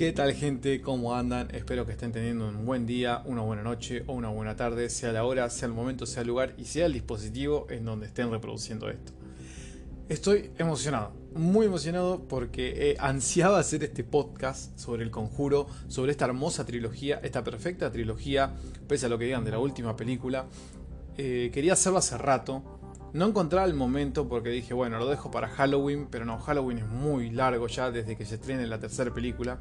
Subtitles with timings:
[0.00, 0.80] ¿Qué tal gente?
[0.80, 1.54] ¿Cómo andan?
[1.54, 5.12] Espero que estén teniendo un buen día, una buena noche o una buena tarde, sea
[5.12, 8.30] la hora, sea el momento, sea el lugar y sea el dispositivo en donde estén
[8.30, 9.12] reproduciendo esto.
[10.08, 16.64] Estoy emocionado, muy emocionado porque ansiaba hacer este podcast sobre el conjuro, sobre esta hermosa
[16.64, 18.54] trilogía, esta perfecta trilogía,
[18.88, 20.46] pese a lo que digan de la última película.
[21.18, 22.80] Eh, quería hacerlo hace rato,
[23.12, 26.86] no encontraba el momento porque dije, bueno, lo dejo para Halloween, pero no, Halloween es
[26.86, 29.58] muy largo ya desde que se estrene la tercera película,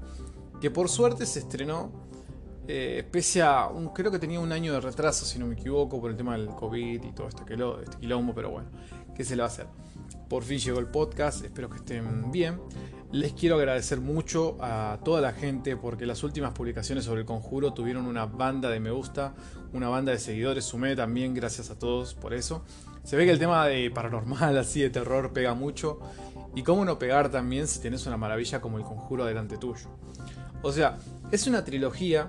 [0.59, 1.91] que por suerte se estrenó,
[2.67, 6.11] eh, pese a, creo que tenía un año de retraso, si no me equivoco, por
[6.11, 8.69] el tema del COVID y todo este, este quilombo, pero bueno,
[9.15, 9.67] ¿qué se le va a hacer?
[10.29, 12.59] Por fin llegó el podcast, espero que estén bien.
[13.11, 17.73] Les quiero agradecer mucho a toda la gente porque las últimas publicaciones sobre el conjuro
[17.73, 19.33] tuvieron una banda de me gusta,
[19.73, 22.63] una banda de seguidores, sumé también, gracias a todos por eso.
[23.03, 25.99] Se ve que el tema de paranormal, así de terror, pega mucho.
[26.53, 29.89] Y cómo no pegar también si tenés una maravilla como el conjuro delante tuyo.
[30.61, 30.97] O sea,
[31.31, 32.27] es una trilogía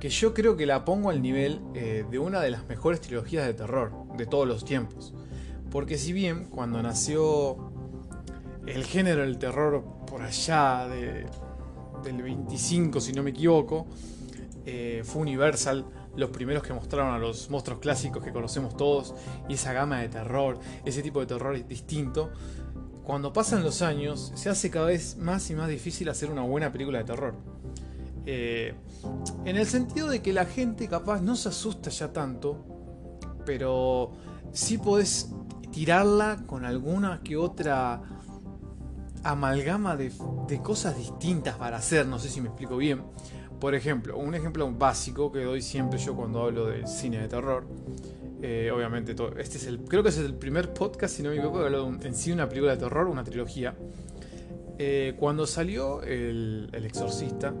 [0.00, 3.46] que yo creo que la pongo al nivel eh, de una de las mejores trilogías
[3.46, 5.14] de terror de todos los tiempos.
[5.70, 7.72] Porque si bien cuando nació
[8.66, 11.26] el género del terror por allá de,
[12.04, 13.86] del 25, si no me equivoco,
[14.66, 15.84] eh, fue Universal
[16.16, 19.14] los primeros que mostraron a los monstruos clásicos que conocemos todos
[19.48, 22.30] y esa gama de terror, ese tipo de terror distinto.
[23.04, 26.72] Cuando pasan los años, se hace cada vez más y más difícil hacer una buena
[26.72, 27.34] película de terror.
[28.26, 28.74] Eh,
[29.44, 32.64] en el sentido de que la gente capaz no se asusta ya tanto,
[33.44, 34.12] pero
[34.52, 35.30] sí podés
[35.70, 38.00] tirarla con alguna que otra
[39.22, 40.12] amalgama de,
[40.62, 43.02] cosas distintas para hacer, no sé si me explico bien.
[43.60, 47.66] Por ejemplo, un ejemplo básico que doy siempre yo cuando hablo del cine de terror.
[48.46, 51.36] Eh, obviamente, todo, este es el, creo que es el primer podcast, si no me
[51.36, 53.74] equivoco, que hablo en sí una película de terror, una trilogía.
[54.78, 57.54] Eh, cuando salió el, Exorcista,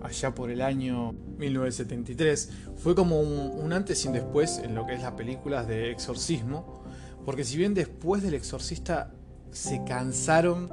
[0.00, 4.86] allá por el año 1973, fue como un, un, antes y un después en lo
[4.86, 6.84] que es las películas de exorcismo,
[7.24, 9.10] porque si bien después del Exorcista
[9.50, 10.70] se cansaron,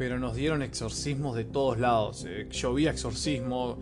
[0.00, 2.24] pero nos dieron exorcismos de todos lados.
[2.26, 3.76] Eh, llovía exorcismo,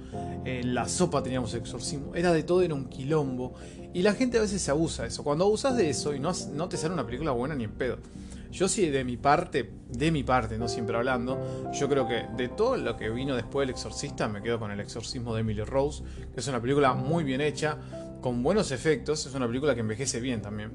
[0.44, 3.54] en la sopa teníamos exorcismo, era de todo, era un quilombo.
[3.94, 5.25] Y la gente a veces se abusa de eso.
[5.25, 7.99] Cuando abusas de eso y no, no te sale una película buena ni en pedo.
[8.50, 12.48] Yo sí, de mi parte, de mi parte, no siempre hablando, yo creo que de
[12.48, 16.03] todo lo que vino después del Exorcista, me quedo con el exorcismo de Emily Rose,
[16.32, 17.77] que es una película muy bien hecha,
[18.22, 20.71] con buenos efectos, es una película que envejece bien también.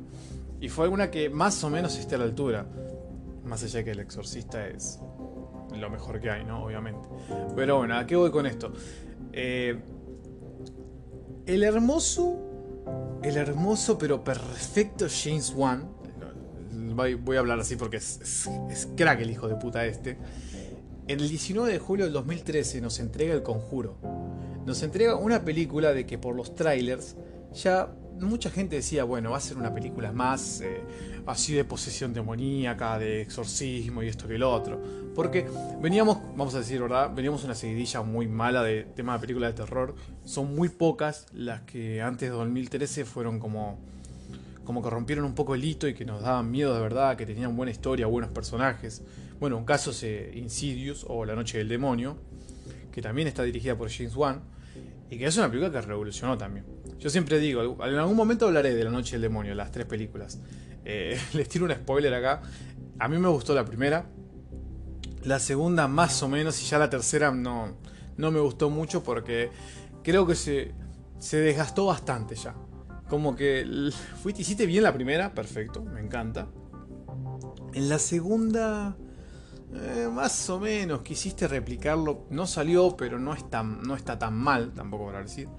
[0.62, 2.66] Y fue alguna que más o menos esté a la altura.
[3.44, 5.00] Más allá de que el exorcista es
[5.78, 6.64] lo mejor que hay, ¿no?
[6.64, 7.08] Obviamente.
[7.56, 8.72] Pero bueno, ¿a qué voy con esto?
[9.34, 9.78] Eh,
[11.46, 12.53] el hermoso,
[13.24, 15.90] el hermoso pero perfecto James Wan,
[16.96, 20.18] voy a hablar así porque es, es, crack el hijo de puta este,
[21.08, 23.98] el 19 de julio del 2013 nos entrega El Conjuro.
[24.66, 27.18] Nos entrega una película de que por los trailers
[27.54, 30.82] ya mucha gente decía, bueno, va a ser una película más eh,
[31.26, 34.82] así de posesión demoníaca, de exorcismo y esto que lo otro.
[35.16, 35.48] Porque
[35.82, 37.12] veníamos, vamos a decir, ¿verdad?
[37.14, 39.96] Veníamos una seguidilla muy mala de temas de películas de terror.
[40.26, 43.80] Son muy pocas las que antes de 2013 fueron como,
[44.64, 47.26] como que rompieron un poco el hito y que nos daban miedo de verdad, que
[47.26, 49.04] tenían buena historia, buenos personajes.
[49.40, 52.18] Bueno, un caso es eh, Insidious o La Noche del Demonio,
[52.92, 54.42] que también está dirigida por James Wan
[55.10, 56.66] y que es una película que revolucionó también.
[57.04, 60.40] Yo siempre digo, en algún momento hablaré de La Noche del Demonio, las tres películas.
[60.86, 62.42] Eh, les tiro un spoiler acá.
[62.98, 64.06] A mí me gustó la primera.
[65.26, 67.76] La segunda más o menos y ya la tercera no,
[68.16, 69.52] no me gustó mucho porque
[70.02, 70.72] creo que se,
[71.20, 72.56] se desgastó bastante ya.
[73.10, 73.92] Como que
[74.22, 76.48] fuiste, hiciste bien la primera, perfecto, me encanta.
[77.74, 78.96] En la segunda
[79.76, 83.36] eh, más o menos, quisiste replicarlo, no salió, pero no,
[83.86, 85.50] no está tan mal, tampoco para decir.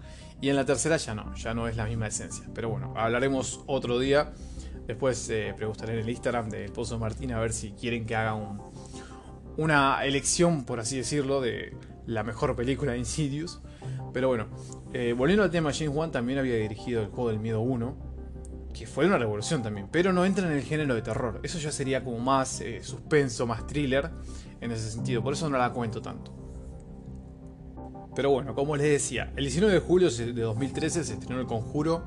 [0.44, 2.44] Y en la tercera ya no, ya no es la misma esencia.
[2.55, 4.34] Pero bueno, hablaremos otro día.
[4.87, 8.35] Después eh, preguntaré en el Instagram del Pozo Martín a ver si quieren que haga
[8.35, 8.61] un,
[9.56, 11.75] una elección, por así decirlo, de
[12.05, 13.62] la mejor película de Insidious.
[14.12, 14.49] Pero bueno,
[14.93, 18.12] eh, volviendo al tema, James Wan también había dirigido el juego del miedo 1
[18.75, 21.41] que fue una revolución también, pero no entra en el género de terror.
[21.43, 24.11] Eso ya sería como más eh, suspenso, más thriller
[24.61, 26.44] en ese sentido, por eso no la cuento tanto.
[28.14, 32.05] Pero bueno, como les decía, el 19 de julio de 2013 se estrenó El Conjuro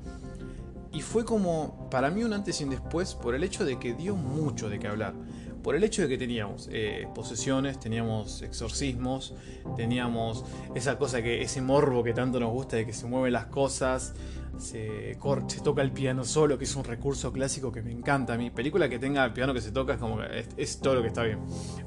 [0.94, 3.94] y fue como para mí un antes y un después por el hecho de que
[3.94, 5.14] dio mucho de qué hablar.
[5.62, 9.34] Por el hecho de que teníamos eh, posesiones, teníamos exorcismos,
[9.76, 10.46] teníamos
[10.76, 14.14] esa cosa que, ese morbo que tanto nos gusta de que se mueven las cosas,
[14.60, 15.18] se,
[15.64, 18.50] toca el piano solo, que es un recurso clásico que me encanta a mí.
[18.50, 21.08] Película que tenga el piano que se toca es como que es, todo lo que
[21.08, 21.40] está bien.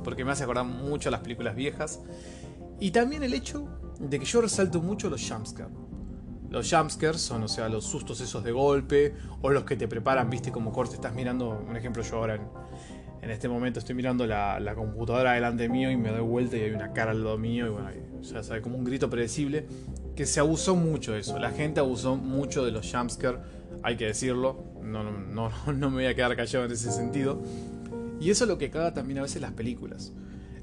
[0.05, 2.01] Porque me hace acordar mucho a las películas viejas.
[2.79, 3.69] Y también el hecho
[4.01, 5.73] de que yo resalto mucho los jumpscares.
[6.49, 10.31] Los jumpscares son, o sea, los sustos esos de golpe, o los que te preparan,
[10.31, 12.41] viste, como corte, estás mirando, un ejemplo, yo ahora
[13.23, 16.71] en, este momento estoy mirando la, computadora delante mío y me doy vuelta y hay
[16.71, 17.89] una cara al lado mío, y bueno,
[18.23, 19.67] sea, sabe, como un grito predecible,
[20.17, 23.41] que se abusó mucho de eso, la gente abusó mucho de los jumpscares,
[23.85, 27.41] hay que decirlo, no, no, no, me voy a quedar callado en ese sentido,
[28.19, 30.13] y eso es lo que caga también a veces las películas.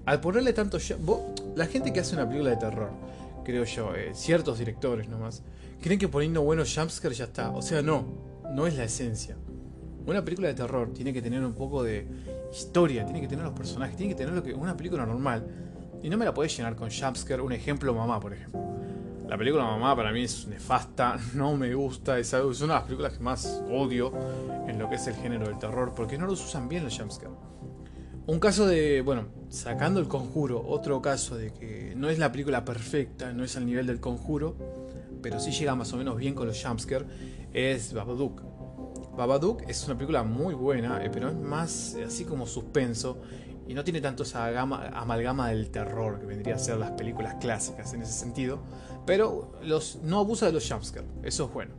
[0.05, 0.77] Al ponerle tanto...
[1.55, 2.91] La gente que hace una película de terror,
[3.47, 5.41] creo yo, eh, ciertos directores nomás,
[5.81, 7.51] creen que poniendo buenos jumpscares ya está.
[7.51, 8.05] O sea, no,
[8.51, 9.37] no es la esencia.
[10.05, 12.05] Una película de terror tiene que tener un poco de
[12.51, 15.47] historia, tiene que tener los personajes, tiene que tener lo que una película normal.
[16.03, 17.41] Y no me la podés llenar con jumpscare.
[17.41, 18.59] Un ejemplo, Mamá, por ejemplo.
[19.29, 23.13] La película Mamá para mí es nefasta, no me gusta, es, una de las películas
[23.13, 24.11] que más odio
[24.67, 27.37] en lo que es el género del terror, porque no los usan bien los jumpscares.
[28.27, 32.65] Un caso de, bueno, sacando el conjuro, otro caso de que no es la película
[32.65, 34.57] perfecta, no es al nivel del conjuro,
[35.21, 37.05] pero sí llega más o menos bien con los jumpscare,
[37.53, 38.43] es Babadook.
[39.15, 43.21] Babadook es una película muy buena, eh, pero es más eh, así como suspenso
[43.65, 47.35] y no tiene tanto esa gama, amalgama del terror que vendría a ser las películas
[47.35, 48.59] clásicas en ese sentido,
[49.05, 51.75] pero los, no abusa de los jumpscare, eso es bueno.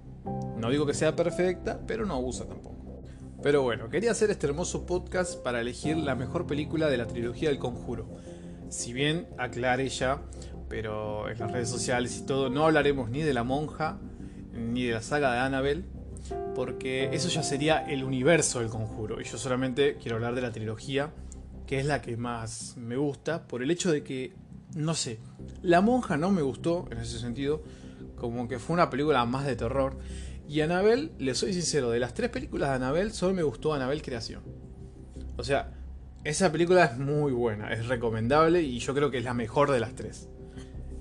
[0.57, 2.78] No digo que sea perfecta, pero no abusa tampoco.
[3.43, 7.51] Pero bueno, quería hacer este hermoso podcast para elegir la mejor película de la trilogía
[7.51, 8.09] del conjuro.
[8.69, 10.23] Si bien aclaré ya,
[10.69, 13.99] pero en las redes sociales y todo, no hablaremos ni de la monja,
[14.53, 15.85] ni de la saga de Annabelle,
[16.57, 19.21] porque eso ya sería el universo del conjuro.
[19.21, 21.13] Y yo solamente quiero hablar de la trilogía,
[21.67, 24.33] que es la que más me gusta, por el hecho de que,
[24.75, 25.21] no sé,
[25.63, 27.63] la monja no me gustó en ese sentido,
[28.17, 29.97] como que fue una película más de terror.
[30.49, 34.01] Y Anabel, le soy sincero, de las tres películas de Anabel, solo me gustó Anabel
[34.01, 34.43] Creación.
[35.37, 35.75] O sea,
[36.25, 39.79] esa película es muy buena, es recomendable y yo creo que es la mejor de
[39.79, 40.31] las tres.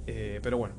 [0.06, 0.76] Eh, pero bueno,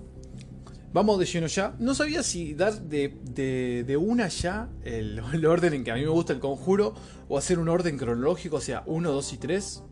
[0.93, 1.75] vamos de lleno ya.
[1.79, 6.09] No sabía si dar de, una ya el, el, orden en que a mí me
[6.09, 6.95] gusta el conjuro
[7.27, 9.83] o hacer un orden cronológico, o sea, 1, 2 y 3.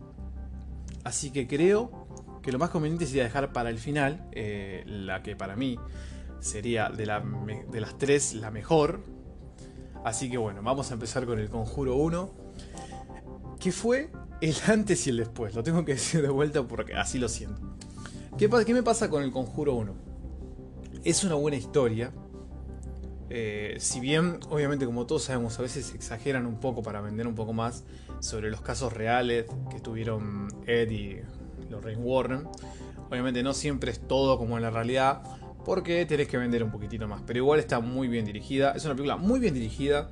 [1.04, 2.06] Así que creo
[2.42, 5.78] que lo más conveniente sería dejar para el final eh, la que para mí
[6.40, 9.00] sería de, las tres la mejor.
[10.04, 12.30] Así que bueno, vamos a empezar con el Conjuro 1.
[13.58, 14.10] Que fue
[14.40, 15.54] el antes y el después.
[15.54, 17.60] Lo tengo que decir de vuelta porque así lo siento.
[18.38, 19.94] ¿Qué, qué me pasa con el Conjuro 1?
[21.04, 22.12] Es una buena historia.
[23.28, 27.34] Eh, si bien, obviamente, como todos sabemos, a veces exageran un poco para vender un
[27.34, 27.84] poco más
[28.20, 31.20] sobre los casos reales que tuvieron Ed y
[31.70, 32.48] Lorraine Warren.
[33.10, 35.22] Obviamente no siempre es todo como en la realidad,
[35.66, 37.22] porque tenés que vender un poquitito más.
[37.26, 38.70] Pero igual está muy bien dirigida.
[38.76, 40.08] Es una película muy bien dirigida,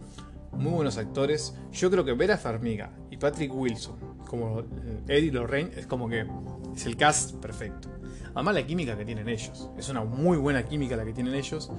[0.51, 1.55] muy buenos actores.
[1.73, 3.97] Yo creo que Vera Farmiga y Patrick Wilson,
[4.27, 4.65] como
[5.07, 6.27] Eddie Lorraine, es como que
[6.75, 7.89] es el cast perfecto.
[8.35, 9.71] Además la química que tienen ellos.
[9.79, 11.71] Es una muy buena química la que tienen ellos.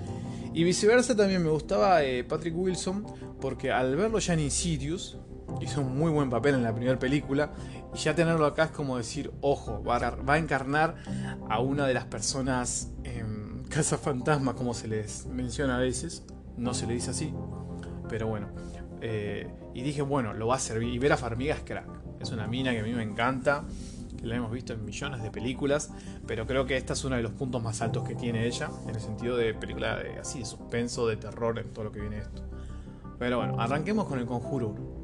[0.53, 3.05] Y viceversa también me gustaba eh, Patrick Wilson
[3.41, 5.17] porque al verlo ya en Insidious,
[5.59, 7.51] hizo un muy buen papel en la primera película.
[7.93, 10.95] Y ya tenerlo acá es como decir, ojo, va a, encarnar
[11.49, 12.93] a una de las personas...
[13.03, 13.34] Em,
[13.75, 16.23] Casa Fantasma, como se les menciona a veces,
[16.55, 17.33] no se le dice así,
[18.07, 18.47] pero bueno.
[19.01, 20.93] Eh, y dije, bueno, lo va a servir.
[20.93, 21.89] Y Vera Farmiga es crack.
[22.21, 23.65] Es una mina que a mí me encanta,
[24.17, 25.91] que la hemos visto en millones de películas,
[26.25, 28.95] pero creo que esta es uno de los puntos más altos que tiene ella, en
[28.95, 32.19] el sentido de película de, así de suspenso, de terror, en todo lo que viene
[32.19, 32.43] esto.
[33.19, 34.94] Pero bueno, arranquemos con el conjuro 1.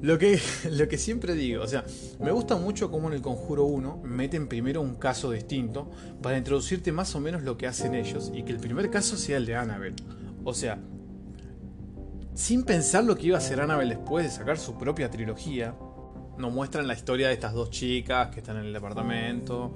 [0.00, 0.40] Lo que,
[0.70, 1.84] lo que siempre digo, o sea,
[2.20, 5.90] me gusta mucho cómo en el Conjuro 1 meten primero un caso distinto
[6.22, 9.36] para introducirte más o menos lo que hacen ellos y que el primer caso sea
[9.38, 9.96] el de Annabelle.
[10.44, 10.78] O sea,
[12.34, 15.74] sin pensar lo que iba a hacer Annabelle después de sacar su propia trilogía,
[16.38, 19.74] nos muestran la historia de estas dos chicas que están en el departamento.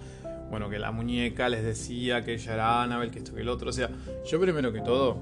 [0.49, 3.71] Bueno, que la muñeca les decía que ella era Annabelle, que esto que el otro.
[3.71, 3.91] O sea,
[4.25, 5.17] yo primero que todo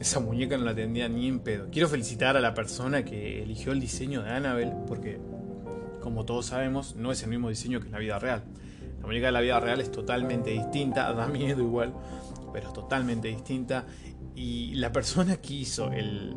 [0.00, 1.68] esa muñeca no la tendría ni en pedo.
[1.70, 5.20] Quiero felicitar a la persona que eligió el diseño de Annabelle, porque,
[6.00, 8.42] como todos sabemos, no es el mismo diseño que en la vida real.
[9.00, 11.92] La muñeca de la vida real es totalmente distinta, da miedo igual,
[12.50, 13.84] pero es totalmente distinta.
[14.34, 16.34] Y la persona que hizo el.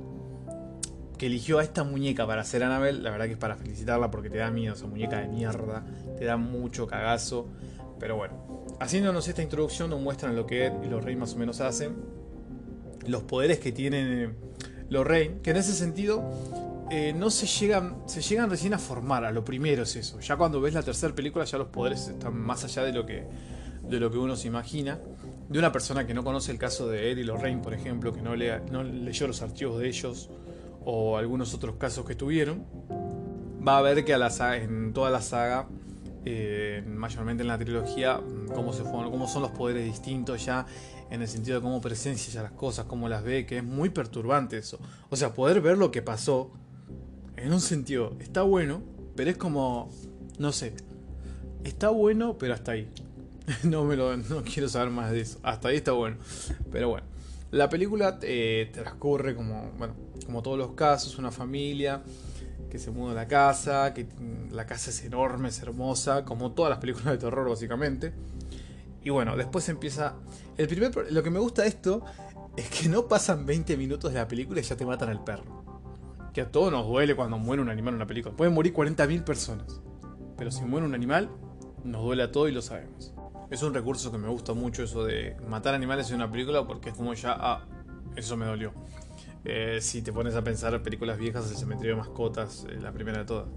[1.18, 4.30] que eligió a esta muñeca para hacer Annabelle, la verdad que es para felicitarla porque
[4.30, 5.86] te da miedo esa muñeca de mierda,
[6.18, 7.48] te da mucho cagazo.
[7.98, 11.38] Pero bueno, haciéndonos esta introducción nos muestran lo que Ed y los Reyes más o
[11.38, 12.23] menos hacen
[13.08, 14.36] los poderes que tienen
[14.90, 16.24] Lorraine, que en ese sentido
[16.92, 20.20] eh, no se llegan, se llegan recién a formar, a lo primero es eso.
[20.20, 23.26] Ya cuando ves la tercera película ya los poderes están más allá de lo que,
[23.82, 25.00] de lo que uno se imagina.
[25.50, 28.36] De una persona que no conoce el caso de Eddie Lorraine, por ejemplo, que no,
[28.72, 30.30] no leyó los archivos de ellos
[30.86, 32.66] o algunos otros casos que tuvieron,
[33.66, 35.68] va a ver que en toda la saga
[36.26, 38.20] eh, mayormente en la trilogía,
[38.54, 40.66] cómo, se cómo son los poderes distintos ya,
[41.14, 43.90] en el sentido de cómo presencia ya las cosas, cómo las ve, que es muy
[43.90, 44.80] perturbante eso.
[45.12, 46.50] O sea, poder ver lo que pasó,
[47.38, 48.82] en un sentido, está bueno,
[49.16, 49.92] pero es como,
[50.40, 50.74] no sé,
[51.64, 52.90] está bueno, pero hasta ahí.
[53.64, 55.40] no me lo, no quiero saber más de eso.
[55.44, 56.18] Hasta ahí está bueno.
[56.72, 57.06] Pero bueno.
[57.52, 59.94] La película eh, transcurre como, bueno,
[60.26, 62.02] como todos los casos, una familia
[62.72, 64.08] que se muda a la casa, que
[64.50, 68.14] la casa es enorme, es hermosa, como todas las películas de terror básicamente.
[69.04, 70.16] Y bueno, después empieza...
[70.58, 72.04] El primer, lo que me gusta de esto
[72.56, 75.64] es que no pasan 20 minutos de la película y ya te matan al perro.
[76.34, 78.36] Que a todos nos duele cuando muere un animal en una película.
[78.36, 79.82] Pueden morir 40.000 personas.
[80.38, 81.30] Pero si muere un animal,
[81.84, 83.14] nos duele a todos y lo sabemos.
[83.52, 86.90] Es un recurso que me gusta mucho eso de matar animales en una película porque
[86.90, 87.66] es como ya, ah,
[88.16, 88.74] eso me dolió.
[89.46, 93.20] Eh, si te pones a pensar películas viejas, el cementerio de mascotas, eh, la primera
[93.20, 93.48] de todas.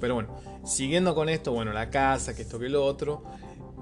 [0.00, 3.22] Pero bueno, siguiendo con esto, bueno, la casa, que esto que lo otro,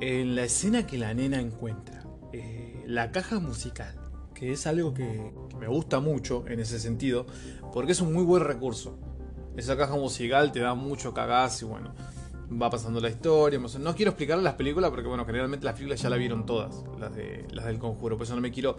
[0.01, 3.95] en la escena que la nena encuentra, eh, la caja musical,
[4.35, 7.27] que es algo que, me gusta mucho en ese sentido,
[7.73, 8.99] porque es un muy buen recurso.
[9.57, 11.95] Esa caja musical te da mucho cagazo y bueno,
[12.61, 13.59] va pasando la historia.
[13.59, 17.15] No quiero explicar las películas porque, bueno, generalmente las películas ya la vieron todas, las,
[17.15, 18.19] de, las del conjuro.
[18.19, 18.77] Por eso no me quiero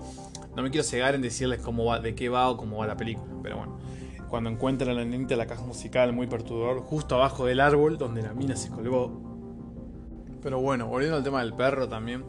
[0.55, 2.97] no me quiero cegar en decirles cómo va, de qué va o cómo va la
[2.97, 3.31] película.
[3.43, 3.77] Pero bueno,
[4.29, 8.21] cuando encuentran a la nenita la caja musical muy perturbador, justo abajo del árbol donde
[8.21, 9.26] la mina se colgó.
[10.41, 12.23] Pero bueno, volviendo al tema del perro también.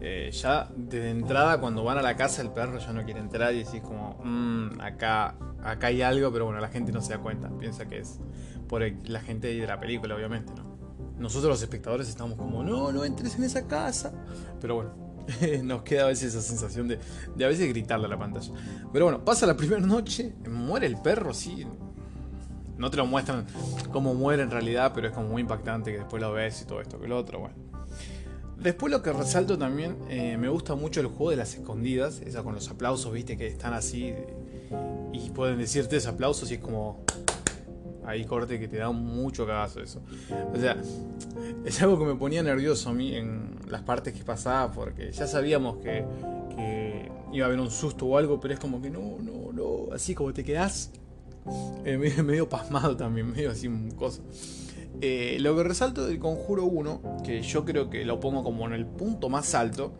[0.00, 3.54] Eh, ya desde entrada, cuando van a la casa, el perro ya no quiere entrar
[3.54, 7.20] y decís como, mmm, acá, acá hay algo, pero bueno, la gente no se da
[7.20, 7.50] cuenta.
[7.58, 8.20] Piensa que es
[8.68, 10.74] por la gente de la película, obviamente, ¿no?
[11.18, 14.12] nosotros los espectadores estamos como, no, no entres en esa casa.
[14.60, 14.94] Pero bueno,
[15.62, 16.98] nos queda a veces esa sensación de,
[17.34, 18.52] de a veces gritarle a la pantalla.
[18.92, 21.66] Pero bueno, pasa la primera noche, muere el perro, sí.
[22.76, 23.46] No te lo muestran
[23.92, 26.80] cómo muere en realidad, pero es como muy impactante que después lo ves y todo
[26.80, 27.54] esto que lo otro, bueno.
[28.58, 32.42] Después lo que resalto también, eh, me gusta mucho el juego de las escondidas, esa
[32.42, 34.14] con los aplausos, viste, que están así
[35.12, 37.04] y pueden decirte esos aplausos y es como
[38.06, 40.02] Ahí corte que te da mucho cagazo eso.
[40.52, 40.76] O sea,
[41.64, 45.26] es algo que me ponía nervioso a mí en las partes que pasaba porque ya
[45.26, 46.04] sabíamos que,
[47.32, 50.14] iba a haber un susto o algo, pero es como que no, no, no, así
[50.14, 50.90] como te quedás
[51.84, 54.22] eh, medio, pasmado también, medio así un cosa.
[55.00, 58.72] Eh, lo que resalto del Conjuro 1, que yo creo que lo pongo como en
[58.72, 59.94] el punto más alto,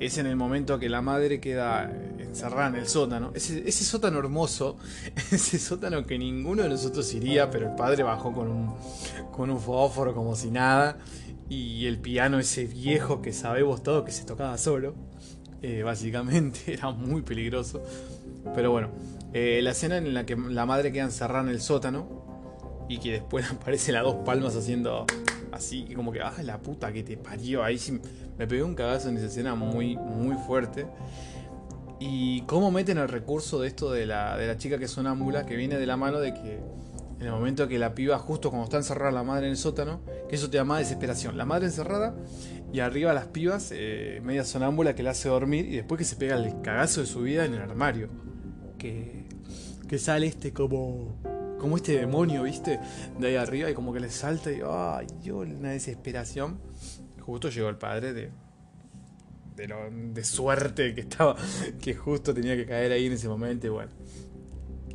[0.00, 3.30] es en el momento que la madre queda encerrada en el sótano.
[3.34, 4.76] Ese, sótano hermoso,
[5.30, 8.74] ese sótano que ninguno de nosotros iría, pero el padre bajó con un,
[9.30, 10.98] con un fósforo como si nada.
[11.48, 14.94] Y el piano ese viejo que sabemos todo que se tocaba solo.
[15.60, 17.82] Eh, básicamente era muy peligroso.
[18.54, 18.88] Pero bueno,
[19.32, 23.12] eh, la escena en la que la madre queda encerrada en el sótano y que
[23.12, 25.06] después aparece las dos palmas haciendo
[25.52, 27.62] así, y como que, ah, la puta que te parió.
[27.62, 28.00] Ahí sí
[28.38, 30.86] me pegué un cagazo en esa escena muy, muy fuerte.
[32.00, 35.46] Y cómo meten el recurso de esto de la, de la chica que es sonámbula,
[35.46, 36.60] que viene de la mano de que
[37.20, 40.00] en el momento que la piba, justo cuando está encerrada la madre en el sótano,
[40.28, 41.38] que eso te da más desesperación.
[41.38, 42.16] La madre encerrada
[42.72, 46.16] y arriba las pibas, eh, media sonámbula que la hace dormir y después que se
[46.16, 48.08] pega el cagazo de su vida en el armario.
[48.78, 49.21] Que,
[49.92, 51.18] que sale este como
[51.58, 52.80] como este demonio, ¿viste?
[53.18, 56.58] De ahí arriba y como que le salta y, ay, yo, una desesperación.
[57.20, 58.30] Justo llegó el padre de,
[59.54, 61.36] de, lo, de suerte que estaba,
[61.82, 63.92] que justo tenía que caer ahí en ese momento y bueno.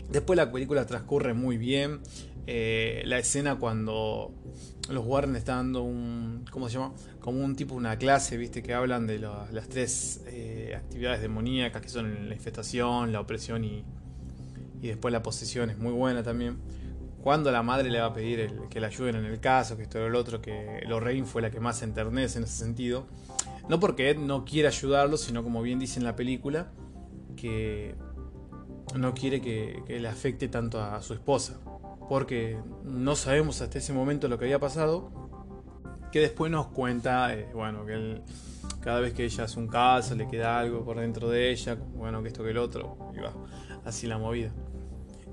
[0.10, 2.00] Después la película transcurre muy bien.
[2.48, 4.34] Eh, la escena cuando
[4.89, 6.44] los Warren están dando un.
[6.50, 6.96] ¿Cómo se llama?
[7.20, 8.63] Como un tipo, una clase, ¿viste?
[8.63, 13.86] Que hablan de las tres eh, actividades demoníacas que son la infestación, la opresión y,
[14.82, 16.58] y después la posesión es muy buena también.
[17.22, 20.00] Cuando la madre le va a pedir que la ayuden en el caso, que esto
[20.04, 23.06] o lo otro, que Lorraine fue la que más se enternece en ese sentido.
[23.68, 26.68] No porque Ed no quiera ayudarlo, sino como bien dice en la película,
[27.36, 27.96] que
[28.96, 31.60] no quiere que, le afecte tanto a su esposa.
[32.08, 35.12] Porque no sabemos hasta ese momento lo que había pasado.
[36.12, 38.22] Que después nos cuenta, eh, bueno, que él,
[38.80, 42.22] cada vez que ella hace un caso, le queda algo por dentro de ella, bueno,
[42.22, 43.34] que esto que el otro, y va
[43.88, 44.51] así la movida.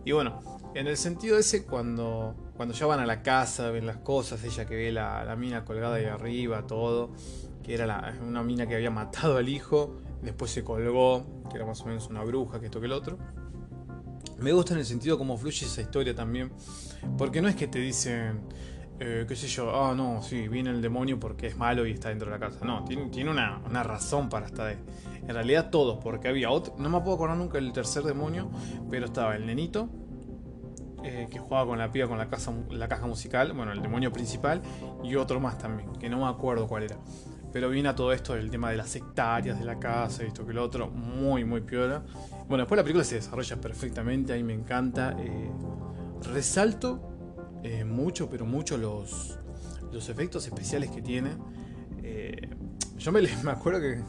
[0.05, 0.41] Y bueno,
[0.75, 4.67] en el sentido ese, cuando, cuando ya van a la casa, ven las cosas, ella
[4.67, 7.13] que ve la, mina colgada ahí arriba, todo,
[7.63, 11.81] que era una mina que había matado al hijo, después se colgó, que era más
[11.83, 13.19] o menos una bruja, que esto que el otro.
[14.39, 16.53] Me gusta en el sentido cómo fluye esa historia también,
[17.17, 18.43] porque no es que te dicen,
[19.01, 22.11] eh, qué sé yo, ah, no, sí, viene el demonio porque es malo y está
[22.11, 22.65] dentro de la casa.
[22.65, 24.77] No, tiene, tiene una, una razón para estar.
[25.27, 28.51] En realidad todos, porque había otro, no me puedo acordar nunca el tercer demonio,
[28.91, 29.89] pero estaba el nenito,
[31.07, 34.11] eh, que jugaba con la piba con la, casa, la caja musical, bueno, el demonio
[34.11, 34.63] principal,
[35.03, 36.97] y otro más también, que no me acuerdo cuál era.
[37.53, 40.47] Pero viene a todo esto el tema de las hectáreas de la casa y esto
[40.47, 42.03] que lo otro, muy, muy piola.
[42.49, 45.15] Bueno, después la película se desarrolla perfectamente, a mí me encanta.
[45.19, 45.51] Eh,
[46.33, 49.39] resalto eh, mucho, pero mucho los,
[49.93, 51.33] los efectos especiales que tiene.
[52.97, 54.03] yo me, me acuerdo que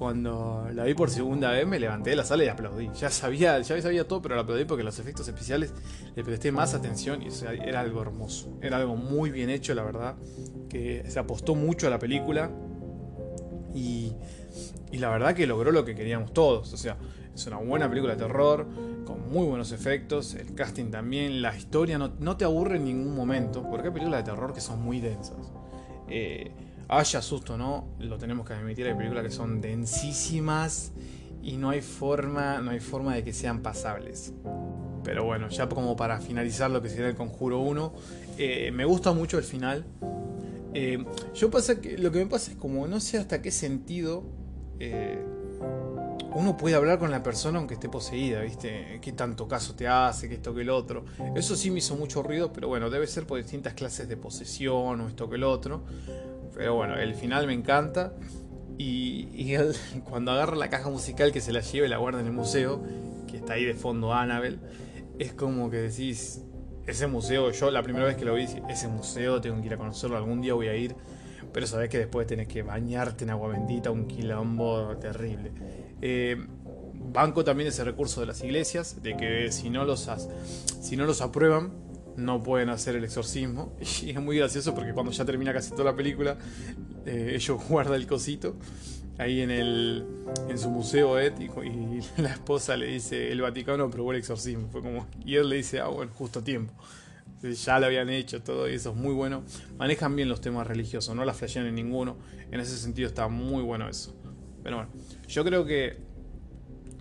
[0.00, 2.88] cuando la vi por segunda vez me levanté de la sala y aplaudí.
[2.98, 5.74] Ya sabía, ya sabía todo, pero la aplaudí porque los efectos especiales
[6.16, 8.56] le presté más atención y era algo hermoso.
[8.62, 10.16] Era algo muy bien hecho, la verdad.
[10.70, 12.50] Que se apostó mucho a la película.
[13.74, 14.14] Y,
[14.90, 16.72] y la verdad que logró lo que queríamos todos.
[16.72, 16.96] O sea,
[17.34, 18.66] es una buena película de terror,
[19.04, 23.14] con muy buenos efectos, el casting también, la historia no, no te aburre en ningún
[23.14, 25.52] momento, porque hay películas de terror que son muy densas.
[26.08, 26.52] Eh,
[26.90, 30.92] haya susto no, lo tenemos que admitir, hay películas que son densísimas
[31.42, 34.32] y no hay forma, no hay forma de que sean pasables.
[35.04, 37.92] Pero bueno, ya como para finalizar lo que sería el Conjuro 1,
[38.38, 39.84] eh, me gusta mucho el final.
[40.74, 41.04] Eh,
[41.34, 44.22] yo pasa que lo que me pasa es como no sé hasta qué sentido
[44.78, 45.20] eh,
[46.32, 48.98] uno puede hablar con la persona aunque esté poseída, ¿viste?
[49.00, 50.28] ¿Qué tanto caso te hace?
[50.28, 51.04] Que esto que el otro.
[51.34, 55.00] Eso sí me hizo mucho ruido, pero bueno, debe ser por distintas clases de posesión
[55.00, 55.82] o esto que el otro.
[56.54, 58.12] Pero bueno, el final me encanta.
[58.78, 59.54] Y,
[60.04, 62.82] cuando agarra la caja musical que se la lleva y la guarda en el museo,
[63.26, 64.58] que está ahí de fondo Annabel,
[65.18, 66.42] es como que decís,
[66.86, 69.76] ese museo, yo la primera vez que lo vi, ese museo tengo que ir a
[69.76, 70.96] conocerlo, algún día voy a ir,
[71.52, 75.52] pero sabes que después tenés que bañarte en agua bendita, un quilombo terrible.
[76.00, 76.36] Eh,
[76.94, 80.08] banco también ese recurso de las iglesias, de que si no los,
[80.80, 81.72] si no los aprueban,
[82.20, 83.76] no pueden hacer el exorcismo.
[84.02, 86.36] Y es muy gracioso porque cuando ya termina casi toda la película,
[87.06, 88.56] eh, ellos guardan el cosito
[89.18, 90.06] ahí en, el,
[90.48, 94.68] en su museo ético y la esposa le dice, el Vaticano aprobó el exorcismo.
[94.70, 96.72] Fue como, y él le dice, ah, bueno, justo a tiempo.
[97.42, 99.44] Ya lo habían hecho todo y eso es muy bueno.
[99.78, 102.18] Manejan bien los temas religiosos, no la flashean en ninguno.
[102.50, 104.14] En ese sentido está muy bueno eso.
[104.62, 104.92] Pero bueno,
[105.26, 105.96] yo creo que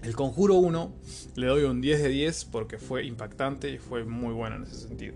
[0.04, 0.94] el Conjuro 1
[1.36, 4.76] le doy un 10 de 10 porque fue impactante y fue muy bueno en ese
[4.76, 5.16] sentido.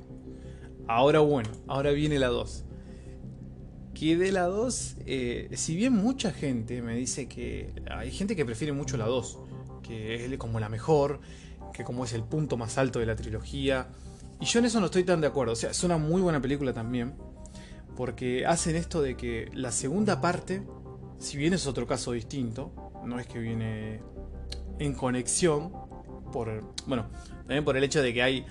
[0.87, 2.65] Ahora bueno, ahora viene la 2.
[3.93, 8.43] Que de la 2, eh, si bien mucha gente me dice que hay gente que
[8.43, 9.39] prefiere mucho la 2,
[9.81, 11.21] que es como la mejor,
[11.73, 13.87] que como es el punto más alto de la trilogía,
[14.41, 16.41] y yo en eso no estoy tan de acuerdo, o sea, es una muy buena
[16.41, 17.13] película también,
[17.95, 20.63] porque hacen esto de que la segunda parte,
[21.19, 22.73] si bien es otro caso distinto,
[23.05, 24.01] no es que viene
[24.79, 25.71] en conexión
[26.31, 27.05] por, bueno,
[27.39, 28.45] también por el hecho de que hay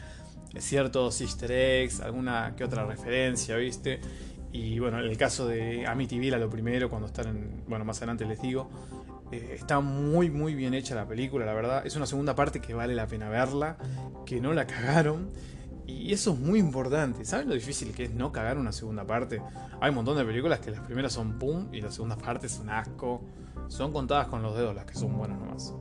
[0.59, 4.01] ciertos easter eggs, alguna que otra referencia, ¿viste?
[4.53, 7.99] Y bueno, en el caso de Amityville, a lo primero, cuando están en, bueno, más
[7.99, 8.71] adelante les digo,
[9.33, 11.87] eh, está muy, muy bien hecha la película, la verdad.
[11.87, 13.79] Es una segunda parte que vale la pena verla,
[14.27, 15.31] que no la cagaron.
[15.87, 17.25] Y eso es muy importante.
[17.25, 19.43] ¿Saben lo difícil que es no cagar una segunda parte?
[19.81, 22.71] Hay un montón de películas que las primeras son pum y las segundas partes son
[22.71, 23.23] asco.
[23.69, 25.73] Son contadas con los dedos las que son buenas nomás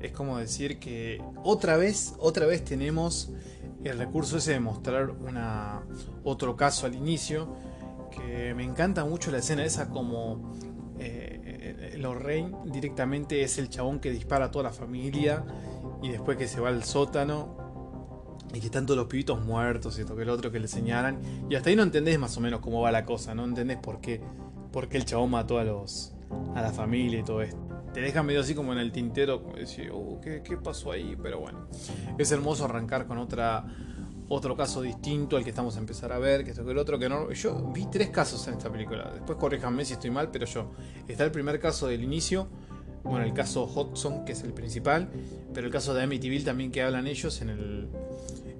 [0.00, 3.32] es como decir que otra vez, otra vez tenemos
[3.84, 5.82] el recurso ese de mostrar una,
[6.24, 7.54] otro caso al inicio,
[8.10, 10.52] que me encanta mucho la escena esa como
[10.98, 15.44] eh, Lorraine directamente es el chabón que dispara a toda la familia
[16.02, 17.56] y después que se va al sótano
[18.54, 21.20] y que están todos los pibitos muertos y esto que el otro que le señalan.
[21.50, 24.00] Y hasta ahí no entendés más o menos cómo va la cosa, no entendés por
[24.00, 24.20] qué,
[24.72, 26.12] por qué el chabón mató a los
[26.54, 27.65] a la familia y todo esto
[27.96, 31.16] te deja medio así como en el tintero, como decir, oh, ¿qué, pasó ahí?
[31.22, 31.66] Pero bueno,
[32.18, 33.64] es hermoso arrancar con otra
[34.28, 36.98] otro caso distinto al que estamos a empezar a ver, que esto que el otro,
[36.98, 37.32] que no.
[37.32, 39.12] Yo vi tres casos en esta película.
[39.14, 40.72] Después corríjanme si estoy mal, pero yo.
[41.08, 42.48] Está el primer caso del inicio.
[43.02, 45.08] Bueno, el caso Hudson, que es el principal.
[45.54, 47.88] Pero el caso de Amityville también que hablan ellos en el,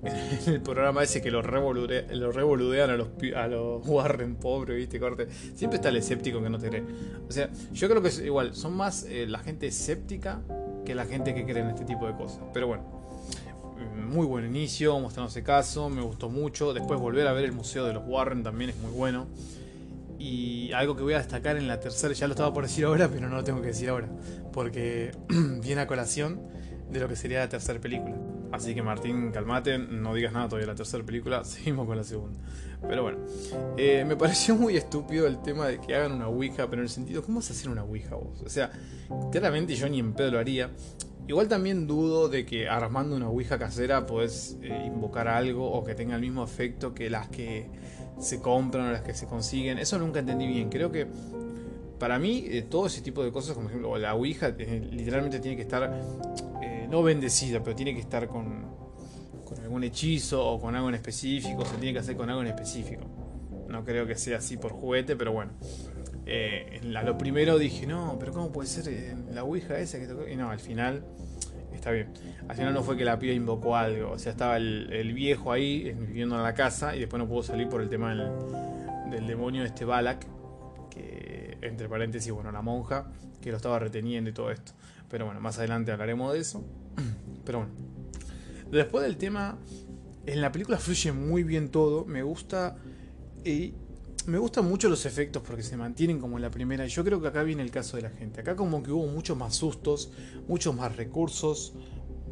[0.46, 4.98] el programa ese que lo revoludean a los, a los Warren pobres, ¿viste?
[5.00, 5.28] Corte.
[5.54, 6.84] Siempre está el escéptico que no te cree.
[7.28, 10.40] O sea, yo creo que igual, son más eh, la gente escéptica
[10.84, 12.40] que la gente que cree en este tipo de cosas.
[12.52, 12.96] Pero bueno,
[14.06, 16.72] muy buen inicio, mostrando ese caso, me gustó mucho.
[16.72, 19.26] Después volver a ver el Museo de los Warren también es muy bueno.
[20.18, 23.08] Y algo que voy a destacar en la tercera, ya lo estaba por decir ahora,
[23.08, 24.08] pero no lo tengo que decir ahora,
[24.52, 25.12] porque
[25.62, 26.40] viene a colación
[26.90, 28.16] de lo que sería la tercera película.
[28.52, 32.04] Así que Martín, calmate, no digas nada todavía de la tercera película, seguimos con la
[32.04, 32.38] segunda.
[32.80, 33.18] Pero bueno,
[33.76, 36.88] eh, me pareció muy estúpido el tema de que hagan una Ouija, pero en el
[36.88, 38.42] sentido, ¿cómo vas a hacer una Ouija vos?
[38.42, 38.70] O sea,
[39.32, 40.70] claramente yo ni en pedo lo haría.
[41.28, 45.94] Igual también dudo de que armando una Ouija casera podés eh, invocar algo o que
[45.96, 47.68] tenga el mismo efecto que las que
[48.20, 49.78] se compran o las que se consiguen.
[49.78, 50.70] Eso nunca entendí bien.
[50.70, 51.08] Creo que
[51.98, 55.62] para mí eh, todo ese tipo de cosas, como ejemplo la Ouija, literalmente tiene que
[55.62, 56.00] estar
[56.88, 58.66] no bendecida, pero tiene que estar con,
[59.62, 63.04] algún hechizo o con algo en específico, se tiene que hacer con algo en específico.
[63.68, 65.52] No creo que sea así por juguete, pero bueno.
[66.24, 70.06] Eh, a lo primero dije, no, pero ¿cómo puede ser eh, la Ouija esa que
[70.06, 70.26] tocó?
[70.26, 71.04] Y no, al final
[71.72, 72.08] está bien.
[72.48, 75.92] Al final no fue que la piba invocó algo, o sea, estaba el, viejo ahí
[75.92, 79.84] viviendo en la casa y después no pudo salir por el tema del, demonio este
[79.84, 80.26] Balak,
[80.90, 84.72] que entre paréntesis, bueno, la monja, que lo estaba reteniendo y todo esto.
[85.08, 86.64] Pero bueno, más adelante hablaremos de eso.
[87.44, 87.72] Pero bueno.
[88.70, 89.58] Después del tema,
[90.26, 92.76] en la película fluye muy bien todo, me gusta
[93.44, 93.74] y
[94.26, 96.84] me gustan mucho los efectos porque se mantienen como en la primera.
[96.84, 98.40] Y yo creo que acá viene el caso de la gente.
[98.40, 100.10] Acá como que hubo muchos más sustos,
[100.48, 101.74] muchos más recursos,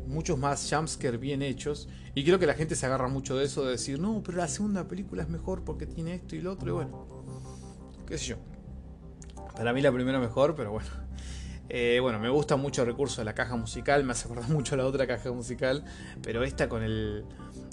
[0.07, 1.89] muchos más jumpscares bien hechos.
[2.15, 4.49] Y creo que la gente se agarra mucho de eso, de decir, no, pero la
[4.49, 6.69] segunda película es mejor porque tiene esto y lo otro.
[6.69, 7.07] Y bueno,
[8.07, 8.37] qué sé yo.
[9.57, 11.04] Para mí la primera mejor, pero bueno.
[11.69, 14.75] Eh, bueno, me gusta mucho el recurso de la caja musical, me hace acordar mucho
[14.75, 15.85] a la otra caja musical,
[16.23, 17.25] pero esta con el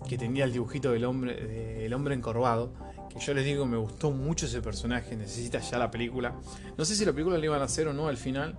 [0.08, 2.74] que tenía el dibujito del hombre, del hombre encorvado,
[3.10, 6.36] que yo les digo, me gustó mucho ese personaje, necesita ya la película.
[6.78, 8.58] No sé si la película la iban a hacer o no al final,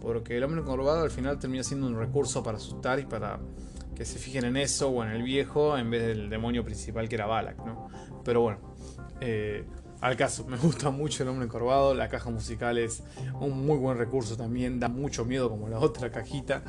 [0.00, 3.38] porque el hombre encorvado al final termina siendo un recurso para asustar y para
[3.94, 7.14] que se fijen en eso o en el viejo en vez del demonio principal que
[7.14, 7.88] era Balak, ¿no?
[8.24, 8.58] Pero bueno,
[9.20, 9.64] eh,
[10.04, 13.02] al caso, me gusta mucho el hombre encorvado, la caja musical es
[13.40, 16.62] un muy buen recurso también, da mucho miedo como la otra cajita.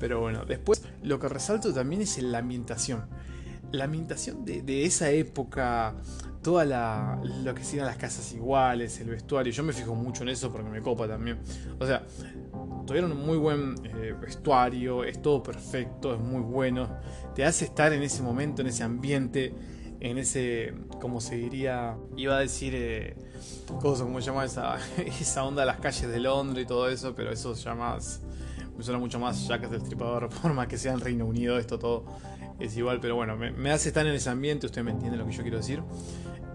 [0.00, 3.06] Pero bueno, después lo que resalto también es la ambientación.
[3.70, 5.94] La ambientación de, esa época,
[6.42, 10.30] toda la, lo que siguen las casas iguales, el vestuario, yo me fijo mucho en
[10.30, 11.38] eso porque me copa también.
[11.78, 12.04] O sea,
[12.84, 16.98] tuvieron un muy buen eh, vestuario, es todo perfecto, es muy bueno,
[17.32, 19.54] te hace estar en ese momento, en ese ambiente
[20.00, 23.16] en ese, como se diría, iba a decir, eh,
[23.80, 24.76] cosa, como se llama esa,
[25.20, 28.22] esa onda de las calles de Londres y todo eso, pero eso ya más,
[28.76, 31.78] me suena mucho más Jack del Tripador, por más que sea en Reino Unido, esto
[31.78, 32.04] todo
[32.58, 35.32] es igual, pero bueno, me, hace estar en ese ambiente, usted me entiende lo que
[35.32, 35.82] yo quiero decir.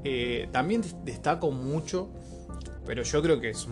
[0.04, 2.10] Eh, también destaco mucho,
[2.86, 3.67] pero yo creo que es,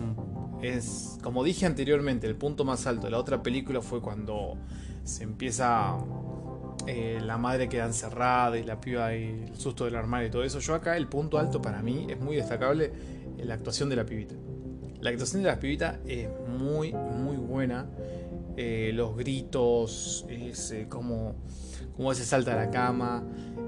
[0.62, 4.56] es, como dije anteriormente, el punto más alto de la otra película fue cuando
[5.02, 5.96] se empieza
[6.90, 10.42] eh, la madre queda encerrada y la piba y el susto del armario y todo
[10.42, 10.58] eso.
[10.58, 12.90] Yo acá el punto alto para mí es muy destacable
[13.38, 14.34] la actuación de la pibita.
[15.00, 17.86] La actuación de la pibita es muy, muy buena.
[18.56, 21.36] Eh, los gritos, es, eh, como
[21.96, 23.22] cómo, se salta a la cama.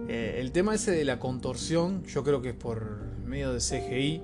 [0.09, 4.21] el tema ese de la contorsión, yo creo que es por medio de CGI.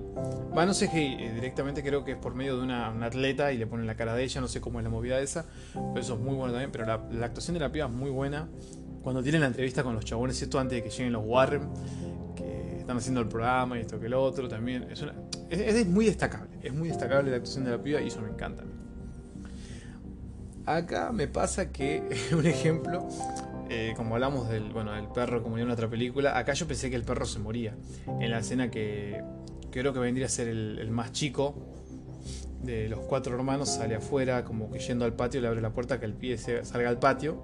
[0.52, 3.86] Bueno, no CGI, directamente creo que es por medio de una, atleta y le ponen
[3.86, 6.34] la cara de ella, no sé cómo es la movida esa, pero eso es muy
[6.34, 8.48] bueno también, pero la, la actuación de la piba es muy buena
[9.08, 11.62] cuando tienen la entrevista con los chabones, esto antes de que lleguen los Warren,
[12.36, 15.02] que están haciendo el programa y esto que el otro, también es,
[15.48, 18.64] es, muy destacable, es muy destacable la actuación de la piba y eso me encanta.
[20.66, 22.02] Acá me pasa que,
[22.36, 23.08] un ejemplo,
[23.70, 26.96] eh, como hablamos del, bueno, del perro como en otra película, acá yo pensé que
[26.96, 27.74] el perro se moría.
[28.20, 29.22] En la escena que
[29.70, 31.54] creo que vendría a ser el, el más chico
[32.62, 35.98] de los cuatro hermanos, sale afuera, como que yendo al patio, le abre la puerta
[35.98, 37.42] que el pie salga al patio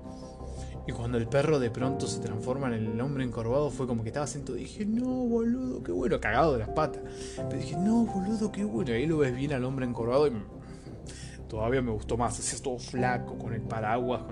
[0.87, 4.11] y cuando el perro de pronto se transforma en el hombre encorvado, fue como que
[4.11, 4.59] estaba sentado.
[4.59, 7.03] Dije, no, boludo, qué bueno, cagado de las patas.
[7.37, 8.91] Pero dije, no, boludo, qué bueno.
[8.91, 10.33] Y ahí lo ves bien al hombre encorvado y
[11.49, 12.39] todavía me gustó más.
[12.39, 14.25] Así todo flaco, con el paraguas,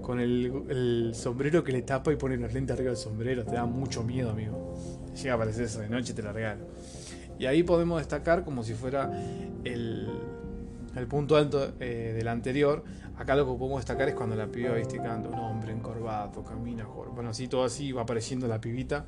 [0.00, 3.44] con el, sombrero que le tapa y pone las lentes arriba del sombrero.
[3.44, 4.74] Te da mucho miedo, amigo.
[5.14, 6.64] Llega a aparecer eso de noche, te la regalo.
[7.38, 9.10] Y ahí podemos destacar como si fuera
[9.62, 10.08] el,
[10.96, 12.84] el punto alto eh, del anterior,
[13.16, 16.86] acá lo que podemos destacar es cuando la piba viste canta un hombre encorvado, camina,
[16.86, 19.06] bueno, así todo así va apareciendo la pibita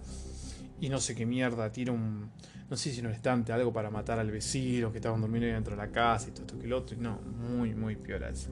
[0.81, 2.31] y no sé qué mierda, tira un,
[2.68, 5.83] no sé si un estante, algo para matar al vecino que estaban durmiendo dentro de
[5.83, 8.51] la casa y todo esto que lo otro, no, muy, muy piola eso.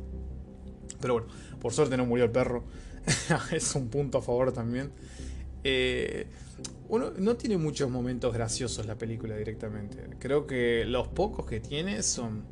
[1.01, 1.29] Pero bueno,
[1.61, 2.64] por suerte no murió el perro,
[3.53, 4.90] es un punto a favor también.
[5.62, 6.27] Eh,
[6.88, 10.16] uno no tiene muchos momentos graciosos la película directamente.
[10.18, 12.44] Creo que los pocos que tiene son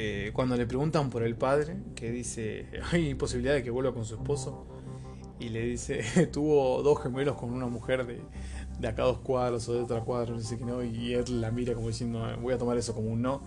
[0.00, 4.04] eh, cuando le preguntan por el padre, que dice, hay posibilidad de que vuelva con
[4.04, 4.64] su esposo,
[5.40, 8.20] y le dice, tuvo dos gemelos con una mujer de,
[8.78, 11.50] de acá dos cuadros o de otra cuadra, no sé qué no, y él la
[11.50, 13.42] mira como diciendo, voy a tomar eso como un no.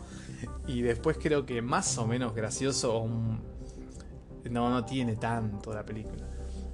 [0.68, 3.08] Y después creo que más o menos gracioso,
[4.50, 6.28] no, no tiene tanto la película.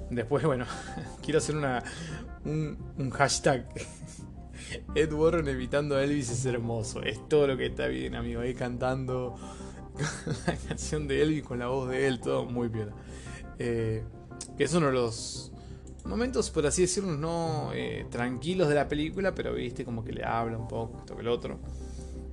[0.09, 0.65] Después, bueno,
[1.21, 1.83] quiero hacer una,
[2.45, 3.67] un, un hashtag.
[4.95, 7.03] Ed Warren evitando a Elvis es hermoso.
[7.03, 8.41] Es todo lo que está bien, amigo.
[8.41, 9.35] Ahí cantando
[10.47, 12.89] la canción de Elvis con la voz de él, todo muy bien.
[13.59, 14.03] Eh,
[14.57, 15.51] que es uno de los
[16.05, 20.23] momentos, por así decirlo, no eh, tranquilos de la película, pero viste como que le
[20.23, 21.59] habla un poco, esto que el otro.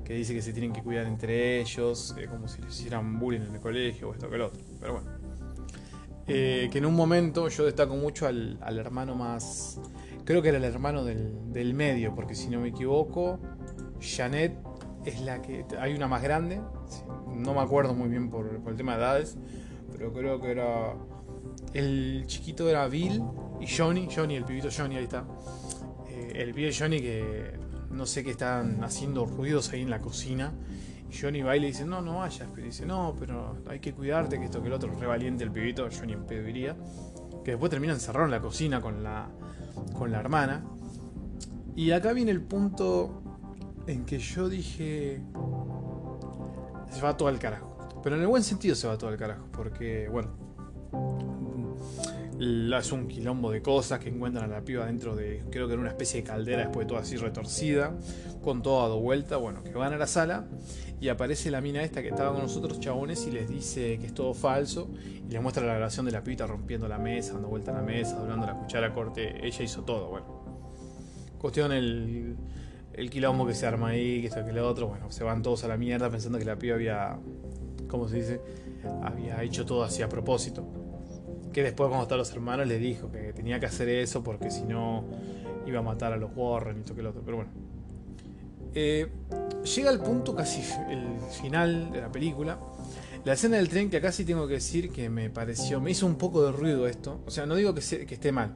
[0.04, 3.40] Que dice que se tienen que cuidar entre ellos, eh, como si les hicieran bullying
[3.40, 4.60] en el colegio o esto que el otro.
[4.80, 5.10] Pero bueno.
[6.26, 9.78] Que en un momento yo destaco mucho al, hermano más.
[10.24, 13.38] Creo que era el hermano del, medio, porque si no me equivoco,
[14.00, 14.56] Janet
[15.04, 15.66] es la que.
[15.78, 16.60] Hay una más grande,
[17.34, 19.36] no me acuerdo muy bien por, el tema de edades,
[19.92, 20.94] pero creo que era.
[21.72, 23.22] El chiquito era Bill
[23.60, 25.24] y Johnny, Johnny, el pibito Johnny, ahí está.
[26.08, 27.58] Eh, el pibe Johnny que
[27.90, 30.52] no sé qué están haciendo ruidos ahí en la cocina
[31.20, 32.48] Johnny va y le dice, no, no vayas.
[32.54, 35.50] Pero dice, no, pero hay que cuidarte, que esto que el otro, re valiente el
[35.50, 36.76] pibito, Johnny en pedo iría.
[37.44, 39.28] Que después termina encerrado en la cocina con la,
[39.96, 40.64] con la hermana.
[41.76, 43.22] Y acá viene el punto
[43.86, 45.20] en que yo dije,
[46.90, 48.00] se va todo al carajo.
[48.02, 50.30] Pero en el buen sentido se va todo al carajo, porque, bueno,
[52.78, 55.80] es un quilombo de cosas que encuentran a la piba dentro de, creo que era
[55.80, 57.94] una especie de caldera, después de todo así retorcida,
[58.42, 60.46] con todo dado vuelta, bueno, que van a la sala
[61.00, 64.14] y aparece la mina esta que estaba con nosotros chabones y les dice que es
[64.14, 64.90] todo falso
[65.26, 67.82] y les muestra la grabación de la pita rompiendo la mesa, dando vuelta a la
[67.82, 70.44] mesa, doblando la cuchara corte, ella hizo todo, bueno.
[71.38, 72.36] Cuestión el,
[72.96, 75.64] el quilombo que se arma ahí, que esto que lo otro, bueno, se van todos
[75.64, 77.18] a la mierda pensando que la piba había,
[77.88, 78.40] ¿cómo se dice?
[79.02, 80.64] Había hecho todo así a propósito.
[81.52, 84.64] Que después cuando estaban los hermanos les dijo que tenía que hacer eso porque si
[84.64, 85.04] no
[85.66, 87.50] iba a matar a los Warren y esto que lo otro, pero bueno.
[88.74, 89.08] Eh,
[89.74, 92.58] llega al punto casi el final de la película.
[93.24, 96.06] La escena del tren, que acá sí tengo que decir que me pareció, me hizo
[96.06, 97.20] un poco de ruido esto.
[97.24, 98.52] O sea, no digo que, esté mal,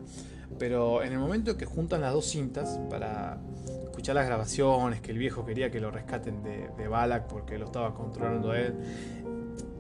[0.59, 3.41] pero en el momento que juntan las dos cintas para
[3.85, 7.95] escuchar las grabaciones, que el viejo quería que lo rescaten de, Balak porque lo estaba
[7.95, 8.75] controlando a él.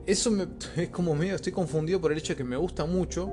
[0.06, 3.32] Eso me, es como medio, estoy confundido por el hecho de que me gusta mucho,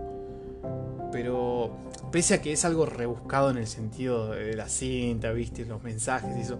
[1.12, 1.76] pero
[2.12, 6.38] pese a que es algo rebuscado en el sentido de la cinta, viste, los mensajes
[6.38, 6.60] y eso,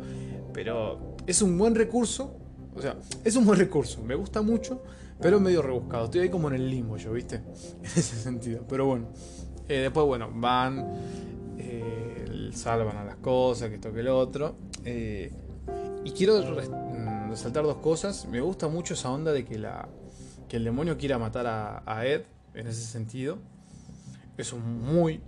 [0.53, 2.35] pero es un buen recurso,
[2.75, 4.81] o sea, es un buen recurso, me gusta mucho,
[5.21, 7.35] pero medio rebuscado, estoy ahí como en el limbo yo, viste,
[7.83, 9.07] en ese sentido, pero bueno,
[9.67, 10.86] eh, después bueno, van,
[11.58, 15.32] eh, salvan a las cosas, que esto que el otro, eh,
[16.04, 19.88] y quiero mm, resaltar dos cosas, me gusta mucho esa onda de que la
[20.47, 22.21] que el demonio quiera matar a Ed,
[22.54, 23.39] en ese sentido,
[24.38, 25.21] es un muy,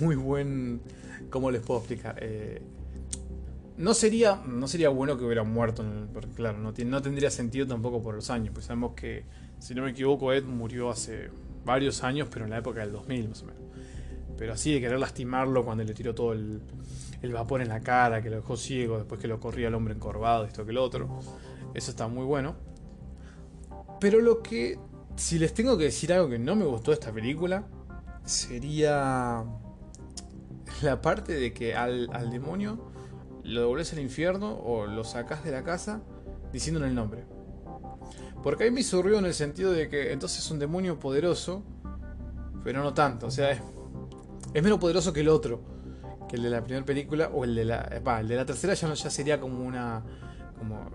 [0.00, 0.82] muy buen.
[1.30, 2.22] ¿Cómo les puedo explicar?
[3.78, 8.02] No sería, no sería bueno que hubiera muerto, porque claro, no, no tendría sentido tampoco
[8.02, 9.24] por los años, pues sabemos que,
[9.60, 11.30] si no me equivoco, Ed murió hace
[11.68, 13.62] varios años, pero en la época del 2000 más o menos.
[14.36, 16.60] Pero así de querer lastimarlo cuando le tiró todo el,
[17.22, 19.94] el vapor en la cara, que lo dejó ciego, después que lo corría el hombre
[19.94, 21.20] encorvado, esto que lo otro,
[21.74, 22.56] eso está muy bueno.
[24.00, 24.78] Pero lo que,
[25.16, 27.66] si les tengo que decir algo que no me gustó de esta película,
[28.24, 29.44] sería
[30.82, 32.78] la parte de que al, demonio
[33.42, 36.02] lo devolves al infierno o lo sacas de la casa
[36.52, 37.24] diciéndole el nombre.
[38.42, 41.62] Porque ahí me ruido en el sentido de que entonces es un demonio poderoso,
[42.62, 43.26] pero no tanto.
[43.26, 43.60] O sea, es,
[44.62, 45.60] menos poderoso que el otro,
[46.28, 47.80] que el de la primera película, o el de la.
[48.20, 50.02] el de la tercera ya, no, sería como una.
[50.58, 50.88] como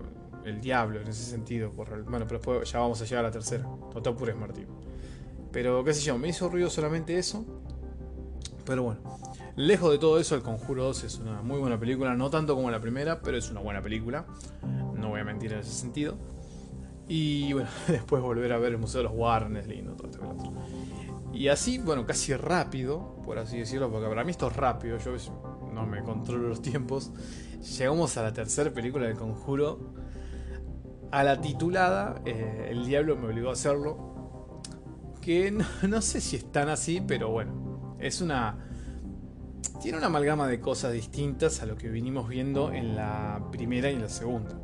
[0.44, 1.70] el diablo en ese sentido.
[1.70, 3.64] Por, bueno, pero después ya vamos a llegar a la tercera.
[3.64, 4.66] No te apures, Martín.
[5.52, 7.44] Pero qué sé yo, me hizo ruido solamente eso.
[8.64, 9.00] Pero bueno,
[9.56, 12.70] lejos de todo eso, El Conjuro 2 es una muy buena película, no tanto como
[12.70, 14.26] la primera, pero es una buena película.
[14.94, 16.16] No voy a mentir en ese sentido.
[17.08, 20.52] Y bueno, después volver a ver el Museo de los Warren es lindo, todo esto
[21.34, 25.16] y así, bueno, casi rápido, por así decirlo, porque para mí esto es rápido, yo
[25.72, 27.10] no me controlo los tiempos.
[27.76, 29.94] Llegamos a la tercera película del conjuro,
[31.10, 34.62] a la titulada eh, El Diablo me obligó a hacerlo,
[35.20, 35.50] que
[35.88, 38.70] no, sé si es tan así, pero bueno, es una...
[39.82, 43.94] Tiene una amalgama de cosas distintas a lo que vinimos viendo en la primera y
[43.94, 44.56] en la segunda.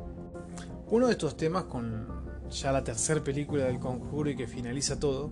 [0.87, 2.20] Uno de estos temas con
[2.51, 5.31] ya la tercera película del conjuro y que finaliza todo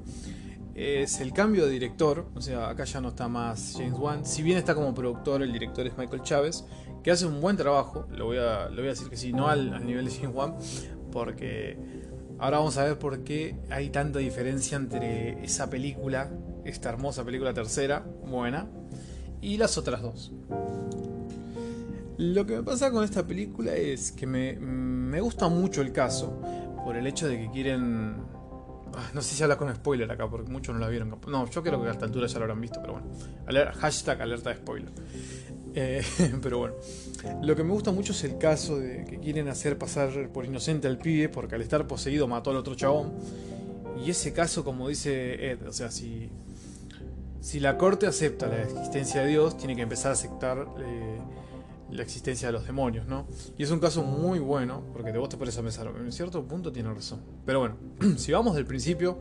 [0.75, 4.41] es el cambio de director, o sea, acá ya no está más James Wan, si
[4.43, 6.63] bien está como productor, el director es Michael Chávez,
[7.03, 9.73] que hace un buen trabajo, lo voy a, voy a decir que sí, no al,
[9.73, 10.55] al nivel de James Wan,
[11.12, 11.77] porque
[12.39, 16.32] Ahora vamos a ver por qué hay tanta diferencia entre esa película,
[16.63, 18.65] esta hermosa película tercera, buena,
[19.41, 20.32] y las otras dos.
[22.17, 26.41] Lo que me pasa con esta película es que me, gusta mucho el caso
[26.89, 28.15] por el hecho de que quieren...
[28.95, 31.19] Ah, no sé si habla con spoiler acá, porque muchos no la vieron.
[31.28, 33.71] No, yo creo que a esta altura ya lo habrán visto, pero bueno.
[33.75, 34.89] hashtag alerta de spoiler.
[35.75, 36.02] Eh,
[36.41, 36.73] pero bueno,
[37.43, 40.88] lo que me gusta mucho es el caso de que quieren hacer pasar por inocente
[40.88, 43.13] al pibe porque al estar poseído mató al otro chabón.
[44.04, 46.32] Y ese caso, como dice Ed, o sea, si,
[47.39, 51.19] si la corte acepta la existencia de Dios, tiene que empezar a aceptar eh,
[51.91, 53.25] la existencia de los demonios, ¿no?
[53.58, 56.43] Y es un caso muy bueno, porque de vos te pones a pensar, en cierto
[56.43, 57.21] punto tiene razón.
[57.45, 57.75] Pero bueno,
[58.17, 59.17] si vamos del principio,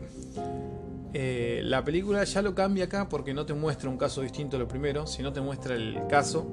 [1.14, 4.61] Eh, la película ya lo cambia acá porque no te muestra un caso distinto a
[4.61, 6.46] lo primero, sino te muestra el caso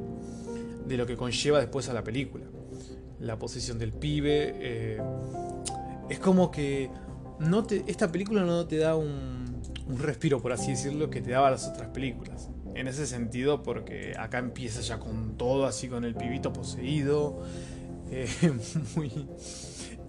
[0.88, 2.45] de lo que conlleva después a la película.
[3.19, 4.54] La posición del pibe.
[4.56, 5.01] Eh,
[6.10, 6.89] es como que
[7.39, 9.62] no te, esta película no te da un
[9.97, 12.49] respiro, por así decirlo, que te daba las otras películas.
[12.75, 17.41] En ese sentido, porque acá empieza ya con todo, así con el pibito poseído.
[18.11, 18.27] Eh,
[18.95, 19.27] muy,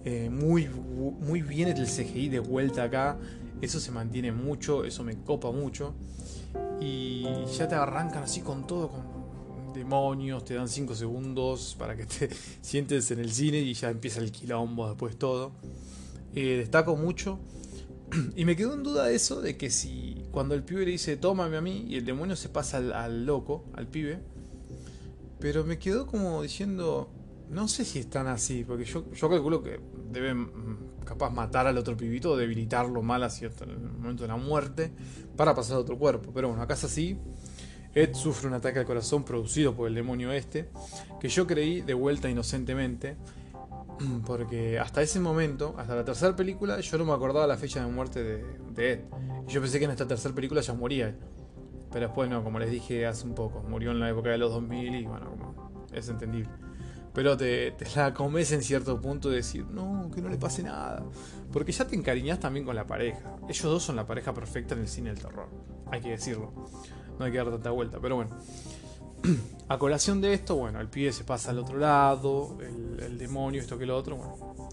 [0.05, 3.17] eh, muy, muy bien el CGI de vuelta acá.
[3.61, 5.95] Eso se mantiene mucho, eso me copa mucho.
[6.79, 7.25] Y
[7.57, 12.29] ya te arrancan así con todo, con demonios, te dan 5 segundos para que te
[12.61, 15.51] sientes en el cine y ya empieza el quilombo después todo.
[16.35, 17.39] Eh, destaco mucho.
[18.35, 21.57] Y me quedó en duda eso de que si cuando el pibe le dice tómame
[21.57, 24.19] a mí y el demonio se pasa al, loco, al pibe.
[25.39, 27.11] Pero me quedó como diciendo,
[27.49, 29.79] no sé si están así, porque yo, yo calculo que
[30.11, 34.35] deben mm, capaz matar al otro pibito o debilitarlo mal hacia el momento de la
[34.35, 34.91] muerte
[35.35, 36.31] para pasar a otro cuerpo.
[36.33, 37.17] Pero bueno, acá es así.
[37.97, 40.69] Ed sufre un ataque al corazón producido por el demonio este,
[41.19, 43.15] que yo creí de vuelta inocentemente,
[44.25, 47.91] porque hasta ese momento, hasta la tercera película, yo no me acordaba la fecha de
[47.91, 48.99] muerte de, de Ed.
[49.47, 51.15] Yo pensé que en esta tercera película ya moría
[51.91, 54.51] Pero después no, como les dije hace un poco, murió en la época de los
[54.51, 56.49] 2000 y bueno, como es entendible
[57.17, 61.03] pero te, la comes en cierto punto de decir, no, que no le pase nada.
[61.51, 63.37] Porque ya te encariñas también con la pareja.
[63.49, 65.49] Ellos dos son la pareja perfecta en el cine del terror.
[65.91, 66.53] Hay que decirlo.
[67.17, 67.97] No hay que dar tanta vuelta.
[67.99, 68.37] Pero bueno.
[69.67, 73.79] A colación de esto, bueno, el pibe se pasa al otro lado, el, demonio, esto
[73.79, 74.17] que lo otro.
[74.17, 74.69] Bueno.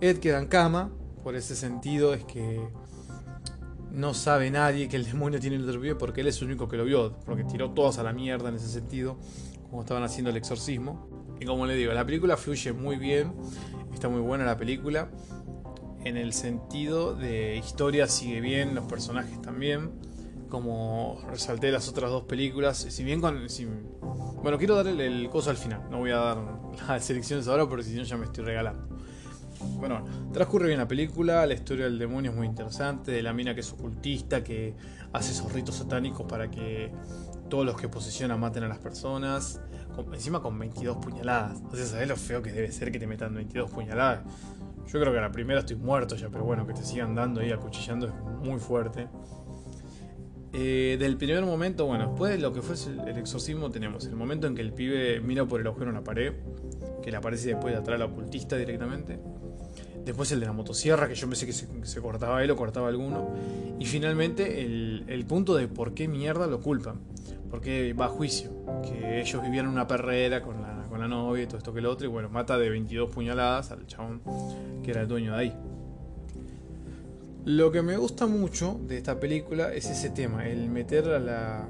[0.00, 0.90] Ed queda en cama.
[1.22, 2.66] Por ese sentido es que
[3.94, 6.76] no sabe nadie que el demonio tiene el otro porque él es el único que
[6.76, 7.16] lo vio.
[7.24, 9.16] Porque tiró todos a la mierda en ese sentido.
[9.70, 11.08] Como estaban haciendo el exorcismo.
[11.40, 13.32] Y como le digo, la película fluye muy bien,
[13.92, 15.10] está muy buena la película.
[16.04, 19.90] En el sentido de historia sigue bien, los personajes también.
[20.48, 23.44] Como resalté las otras dos películas, si bien con...
[24.42, 26.38] bueno, quiero dar el, coso al final, no voy a dar
[26.88, 28.86] las selecciones ahora porque si no ya me estoy regalando.
[29.78, 33.54] Bueno, transcurre bien la película, la historia del demonio es muy interesante, de la mina
[33.54, 34.74] que es ocultista, que
[35.12, 36.92] hace esos ritos satánicos para que
[37.48, 39.60] todos los que posesionan maten a las personas
[40.12, 41.60] encima con 22 puñaladas.
[41.70, 44.22] O sea, ¿sabes lo feo que debe ser que te metan 22 puñaladas?
[44.86, 47.40] Yo creo que a la primera estoy muerto ya, pero bueno, que te sigan dando
[47.40, 49.08] ahí acuchillando es muy fuerte.
[50.54, 54.46] Eh, del primer momento, bueno, después de lo que fue el exorcismo, tenemos el momento
[54.46, 56.32] en que el pibe mira por el agujero en la pared,
[57.02, 59.18] que le aparece después de atrás la ocultista directamente.
[60.04, 63.30] Después el de la motosierra, que yo pensé que se, cortaba él o cortaba alguno.
[63.80, 67.00] Y finalmente el, el punto de por qué mierda lo culpan
[67.54, 68.50] porque va a juicio,
[68.82, 71.86] que ellos vivían una perrera con la, con la novia y todo esto que el
[71.86, 74.22] otro, y bueno, mata de 22 puñaladas al chabón
[74.82, 75.56] que era el dueño de ahí.
[77.44, 81.68] Lo que me gusta mucho de esta película es ese tema, el meter a la,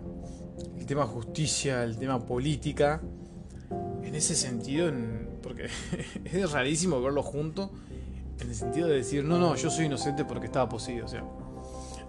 [0.78, 3.00] el tema justicia, el tema política,
[4.02, 4.92] en ese sentido,
[5.42, 5.66] porque
[6.24, 7.72] es rarísimo verlo junto,
[8.40, 11.24] en el sentido de decir, no, no, yo soy inocente porque estaba poseído, o sea,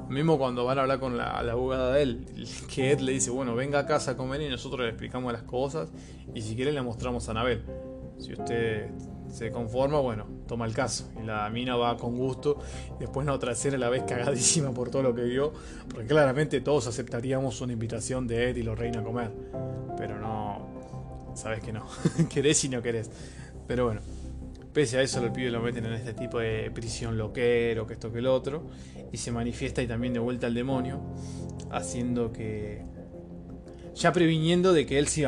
[0.10, 2.26] Mismo cuando van a hablar con la, abogada de él,
[2.74, 5.44] que Ed le dice, bueno, venga a casa a comer y nosotros le explicamos las
[5.44, 5.90] cosas
[6.34, 7.64] y si quiere le mostramos a Anabel.
[8.20, 8.92] Si usted
[9.36, 11.12] se conforma, bueno, toma el caso.
[11.22, 12.58] Y la mina va con gusto.
[12.98, 15.52] Después otra escena la vez cagadísima por todo lo que vio.
[15.90, 19.32] Porque claramente todos aceptaríamos una invitación de Ed y lo reina a comer.
[19.98, 21.86] Pero no, sabes que no.
[22.34, 23.12] querés y no querés.
[23.68, 24.00] Pero bueno.
[24.72, 28.12] Pese a eso, los pibes lo meten en este tipo de prisión loquero, que esto
[28.12, 28.64] que el otro,
[29.10, 31.00] y se manifiesta y también de vuelta al demonio,
[31.72, 32.84] haciendo que.
[33.96, 35.24] ya previniendo de que él si,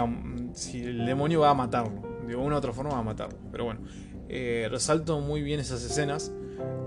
[0.54, 3.38] si el demonio va a matarlo, de una u otra forma va a matarlo.
[3.52, 3.82] Pero bueno,
[4.30, 6.32] eh, resalto muy bien esas escenas,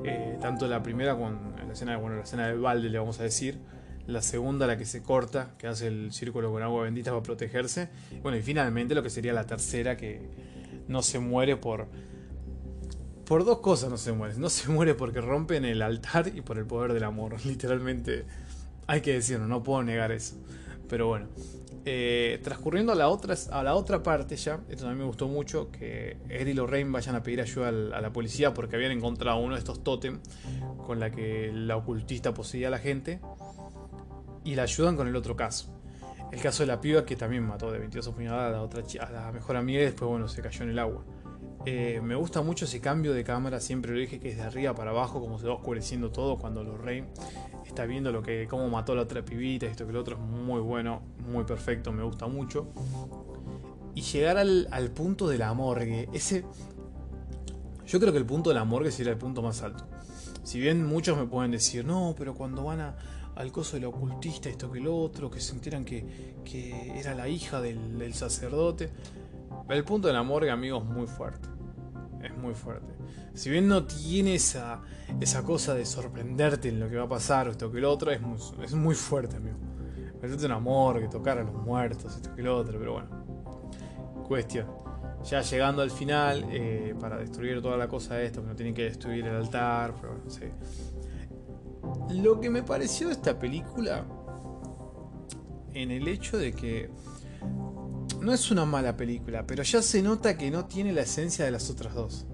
[0.05, 3.23] eh, tanto la primera con la escena, bueno, la escena del balde, le vamos a
[3.23, 3.59] decir,
[4.07, 7.89] la segunda la que se corta, que hace el círculo con agua bendita para protegerse,
[8.23, 10.21] bueno, y finalmente lo que sería la tercera que
[10.89, 11.89] no se muere por
[13.31, 14.35] por dos cosas no se muere.
[14.39, 17.37] No se muere porque rompen el altar y por el poder del amor.
[17.47, 18.25] Literalmente,
[18.89, 20.35] hay que decirlo, no puedo negar eso.
[20.89, 21.29] Pero bueno,
[21.85, 25.71] eh, transcurriendo a la, otra, a la otra parte ya, esto también me gustó mucho,
[25.71, 29.55] que Ed y Lorraine vayan a pedir ayuda a la policía porque habían encontrado uno
[29.55, 30.21] de estos tótem
[30.87, 33.21] con la que la ocultista poseía a la gente
[34.45, 35.75] y la ayudan con el otro caso.
[36.33, 39.11] El caso de la piba que también mató de 22 puñaladas a la, otra, a
[39.11, 41.05] la mejor amiga y después bueno, se cayó en el agua.
[41.67, 44.75] Eh, me gusta mucho ese cambio de cámara, siempre lo dije que es de arriba
[44.75, 47.09] para abajo, como se va oscureciendo todo cuando Lorraine
[47.71, 50.23] está viendo lo que, cómo mató a la otra pibita, esto que lo otro es
[50.23, 52.69] muy bueno, muy perfecto, me gusta mucho.
[53.95, 56.45] Y llegar al, punto de la morgue, ese.
[57.87, 59.85] Yo creo que el punto de la morgue sería el punto más alto.
[60.43, 62.97] Si bien muchos me pueden decir, no, pero cuando van a,
[63.35, 67.29] al coso del ocultista, esto que lo otro, que se enteran que, que era la
[67.29, 68.91] hija del, del sacerdote.
[69.69, 71.49] El punto de la morgue, amigos, es muy fuerte.
[72.23, 72.90] Es muy fuerte.
[73.35, 74.81] Si bien no tiene esa,
[75.21, 78.11] esa cosa de sorprenderte en lo que va a pasar o esto que lo otro,
[78.11, 79.57] es muy, es muy fuerte, amigo.
[80.21, 83.09] Meterte una morgue, tocar a los muertos, esto que lo otro, pero bueno.
[84.27, 84.67] Cuestión.
[85.25, 88.75] Ya llegando al final, eh, para destruir toda la cosa de esto, que no tienen
[88.75, 90.47] que destruir el altar, pero bueno, sí.
[92.21, 94.05] Lo que me pareció de esta película,
[95.73, 96.91] en el hecho de que
[98.21, 101.51] no es una mala película, pero ya se nota que no tiene la esencia de
[101.51, 102.27] las otras dos.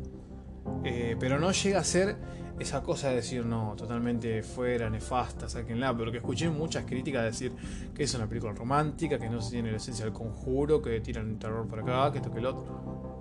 [0.84, 2.16] Eh, pero no llega a ser
[2.58, 7.30] esa cosa de decir, no, totalmente fuera, nefasta, sáquenla, pero que escuché muchas críticas de
[7.30, 7.52] decir
[7.94, 11.38] que es una película romántica, que no se tiene la esencia del conjuro, que tiran
[11.38, 13.20] terror por acá, que esto que el otro.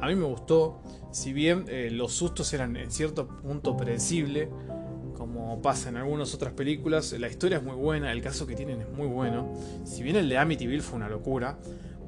[0.00, 0.80] A mí me gustó,
[1.10, 4.48] si bien eh, los sustos eran en cierto punto predecibles,
[5.14, 8.80] como pasa en algunas otras películas, la historia es muy buena, el caso que tienen
[8.80, 9.52] es muy bueno.
[9.84, 11.58] Si bien el de Amityville fue una locura,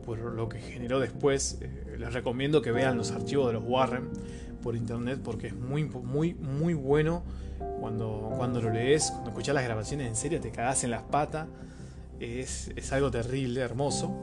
[0.07, 4.09] por lo que generó después, eh, les recomiendo que vean los archivos de los Warren
[4.63, 7.23] por internet porque es muy, muy, muy bueno
[7.81, 11.49] cuando, cuando lo lees, cuando escuchas las grabaciones en serio te cagas en las patas.
[12.21, 14.17] Es, es algo terrible, hermoso.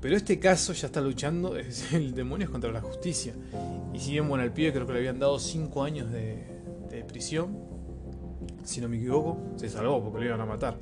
[0.00, 1.56] Pero este caso ya está luchando,
[1.92, 3.34] el demonio contra la justicia.
[3.92, 6.44] Y si bien bueno, al pibe creo que le habían dado 5 años de,
[6.90, 7.58] de, prisión,
[8.62, 10.76] si no me equivoco, se salvó porque lo iban a matar.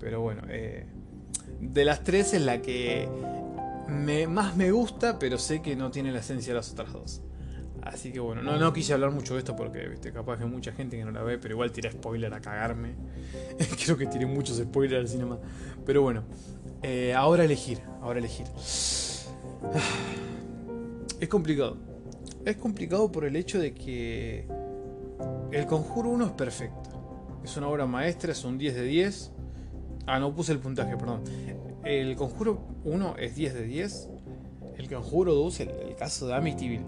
[0.00, 0.86] Pero bueno, eh,
[1.60, 3.08] de las tres es la que
[3.88, 7.22] me, más me gusta, pero sé que no tiene la esencia de las otras dos.
[7.82, 10.72] Así que bueno, no, no quise hablar mucho de esto porque viste, capaz que mucha
[10.72, 12.94] gente que no la ve, pero igual tiré spoiler a cagarme.
[13.84, 15.38] Creo que tiré muchos spoilers al cinema.
[15.84, 16.24] Pero bueno,
[16.82, 18.46] eh, ahora elegir, ahora elegir.
[21.18, 21.78] Es complicado.
[22.44, 24.46] Es complicado por el hecho de que
[25.50, 26.90] El Conjuro 1 es perfecto.
[27.42, 29.32] Es una obra maestra, es un 10 de 10.
[30.06, 31.22] Ah, no puse el puntaje, perdón.
[31.86, 34.08] El Conjuro 1 es 10 de 10.
[34.76, 36.84] El Conjuro 2, el, el caso de Amityville,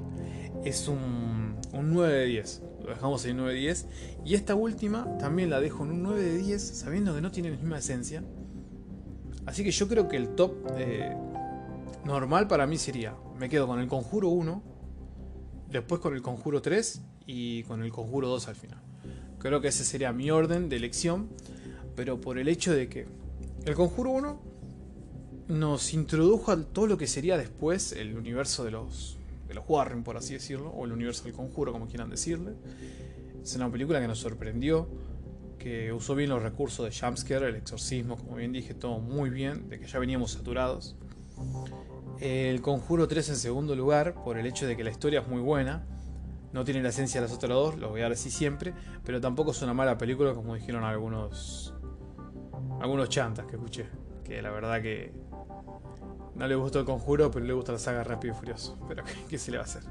[0.65, 2.63] es un, un 9 de 10.
[2.83, 3.87] Lo dejamos en 9 de 10.
[4.25, 7.51] Y esta última también la dejo en un 9 de 10, sabiendo que no tiene
[7.51, 8.25] la misma esencia.
[9.47, 11.17] Así que yo creo que el top eh,
[12.05, 14.63] normal para mí sería: me quedo con el Conjuro 1,
[15.71, 18.83] después con el Conjuro 3 y con el Conjuro 2 al final.
[19.39, 21.29] Creo que ese sería mi orden de elección,
[21.95, 23.07] pero por el hecho de que
[23.65, 24.58] el Conjuro 1
[25.49, 29.17] nos introdujo a todo lo que sería después el universo de los,
[29.49, 32.53] de los Warren, por así decirlo, o el universo del conjuro, como quieran decirle.
[33.43, 34.89] Es una película que nos sorprendió,
[35.59, 39.69] que usó bien los recursos de jumpscare, el exorcismo, como bien dije, todo muy bien,
[39.69, 40.97] de que ya veníamos saturados.
[42.21, 45.41] El Conjuro 3 en segundo lugar, por el hecho de que la historia es muy
[45.41, 45.87] buena,
[46.53, 48.75] no tiene la esencia de las otras dos, lo voy a decir siempre,
[49.05, 51.75] pero tampoco es una mala película como dijeron algunos
[52.81, 53.87] algunos chantas que escuché,
[54.25, 55.13] que la verdad que
[56.39, 58.79] no le gustó el conjuro, pero le gusta la saga Rápido y Furioso.
[58.87, 59.83] Pero ¿qué, se le va a hacer?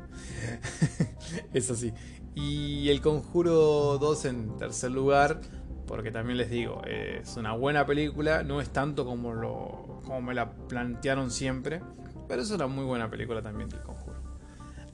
[1.53, 1.93] es así.
[2.35, 5.41] Y el conjuro 2 en tercer lugar,
[5.85, 10.33] porque también les digo, es una buena película, no es tanto como, lo, como me
[10.33, 11.81] la plantearon siempre,
[12.29, 14.17] pero es una muy buena película también del conjuro.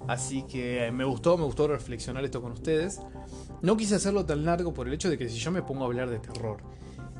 [0.07, 2.99] Así que me gustó, me gustó reflexionar esto con ustedes.
[3.61, 5.85] No quise hacerlo tan largo por el hecho de que si yo me pongo a
[5.87, 6.57] hablar de terror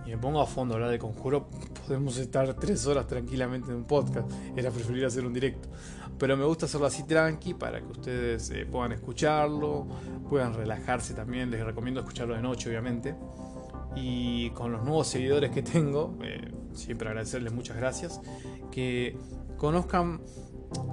[0.05, 1.47] y me pongo a fondo a hablar de conjuro,
[1.85, 4.29] podemos estar tres horas tranquilamente en un podcast.
[4.55, 5.69] Era preferible hacer un directo.
[6.17, 9.87] Pero me gusta hacerlo así tranqui para que ustedes eh, puedan escucharlo,
[10.29, 11.49] puedan relajarse también.
[11.49, 13.15] Les recomiendo escucharlo de noche, obviamente.
[13.95, 18.21] Y con los nuevos seguidores que tengo, eh, siempre agradecerles muchas gracias,
[18.71, 19.17] que
[19.57, 20.21] conozcan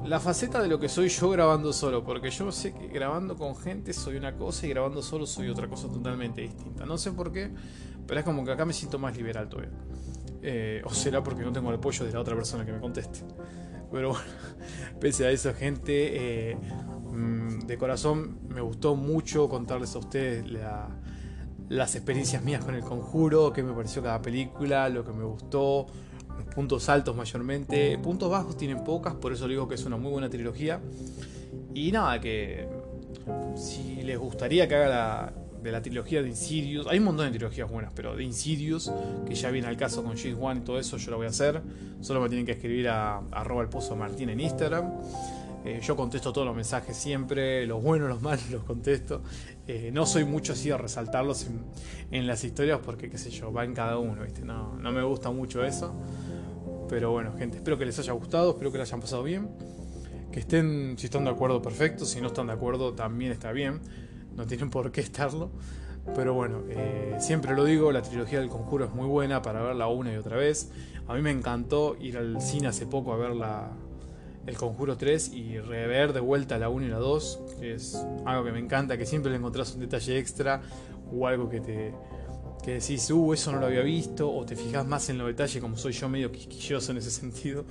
[0.05, 3.55] la faceta de lo que soy yo grabando solo, porque yo sé que grabando con
[3.55, 6.85] gente soy una cosa y grabando solo soy otra cosa totalmente distinta.
[6.85, 7.51] No sé por qué,
[8.07, 9.73] pero es como que acá me siento más liberal todavía.
[10.43, 13.21] Eh, o será porque no tengo el apoyo de la otra persona que me conteste.
[13.93, 14.25] Pero bueno,
[15.01, 16.57] pese a eso, gente, eh,
[17.13, 20.45] mm, de corazón me gustó mucho contarles a ustedes
[21.69, 25.87] las experiencias mías con el conjuro, qué me pareció cada película, lo que me gustó,
[26.45, 27.99] puntos altos mayormente.
[27.99, 30.81] Puntos bajos tienen pocas, por eso digo que es una muy buena trilogía.
[31.75, 32.67] Y nada, que
[33.57, 35.33] si les gustaría que haga
[35.63, 36.87] de la trilogía de Insidious.
[36.87, 38.91] Hay un montón de trilogías buenas, pero de Insidious,
[39.27, 41.31] que ya viene al caso con James One y todo eso, yo lo voy a
[41.31, 41.61] hacer.
[42.01, 44.91] Solo me tienen que escribir a, arroba el pozo Martín en Instagram.
[45.65, 49.23] Eh, yo contesto todos los mensajes siempre, los buenos, los malos, los contesto.
[49.73, 51.47] Eh, no soy mucho así de resaltarlos
[52.11, 54.23] en, las historias porque, qué sé yo, va en cada uno.
[54.45, 55.95] No, no me gusta mucho eso.
[56.89, 59.49] Pero bueno, gente, espero que les haya gustado, espero que lo hayan pasado bien.
[60.33, 62.05] Que estén, si están de acuerdo, perfecto.
[62.05, 63.81] Si no están de acuerdo, también está bien
[64.37, 65.51] no tienen por qué estarlo.
[66.15, 69.87] Pero bueno, eh, siempre lo digo, la trilogía del conjuro es muy buena para verla
[69.89, 70.71] una y otra vez.
[71.07, 73.71] A mí me encantó ir al cine hace poco a ver la,
[74.47, 78.45] el conjuro 3 y rever de vuelta la 1 y la 2, que es algo
[78.45, 80.63] que me encanta, que siempre le encontrás un detalle extra
[81.13, 81.93] o algo que te
[82.63, 85.63] que decís, uh, eso no lo había visto, o te fijas más en los detalles,
[85.63, 87.65] como soy yo medio quisquilloso en ese sentido.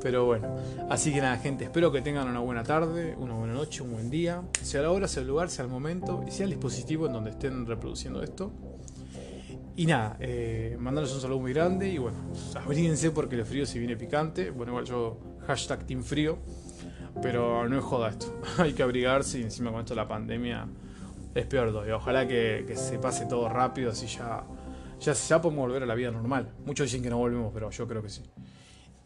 [0.00, 0.56] Pero bueno,
[0.90, 4.10] así que nada, gente, espero que tengan una buena tarde, una buena noche, un buen
[4.10, 7.12] día, sea la hora, sea el lugar, sea el momento y sea el dispositivo en
[7.12, 8.52] donde estén reproduciendo esto.
[9.76, 12.18] Y nada, eh, mandarles un saludo muy grande y bueno,
[12.54, 14.50] abríguense porque el frío si viene picante.
[14.50, 16.38] Bueno, igual yo hashtag Team Frío,
[17.22, 18.40] pero no es joda esto.
[18.58, 20.66] Hay que abrigarse y encima con esto la pandemia
[21.34, 21.96] es peor todavía.
[21.96, 24.44] Ojalá que, se pase todo rápido, así ya,
[25.00, 26.52] ya, ya podemos volver a la vida normal.
[26.64, 28.22] Muchos dicen que no volvemos, pero yo creo que sí.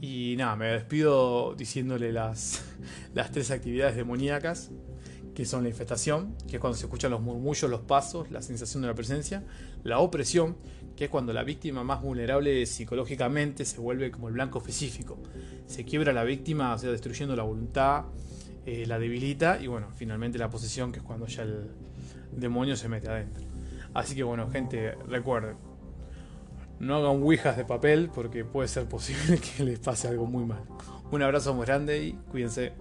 [0.00, 2.64] Y nada, me despido diciéndole las,
[3.14, 4.70] las tres actividades demoníacas,
[5.34, 8.82] que son la infestación, que es cuando se escuchan los murmullos, los pasos, la sensación
[8.82, 9.44] de la presencia,
[9.84, 10.56] la opresión,
[10.98, 15.16] que es cuando la víctima más vulnerable psicológicamente se vuelve como el blanco específico.
[15.68, 18.06] Se quiebra la víctima, o sea, destruyendo la voluntad,
[18.66, 21.70] eh, la debilita y bueno, finalmente la posesión, que es cuando ya el
[22.32, 23.44] demonio se mete adentro.
[23.94, 25.54] Así que bueno, gente, recuerden,
[26.80, 30.64] no hagan ouijas de papel porque puede ser posible que les pase algo muy mal.
[31.12, 32.72] Un abrazo muy grande y cuídense.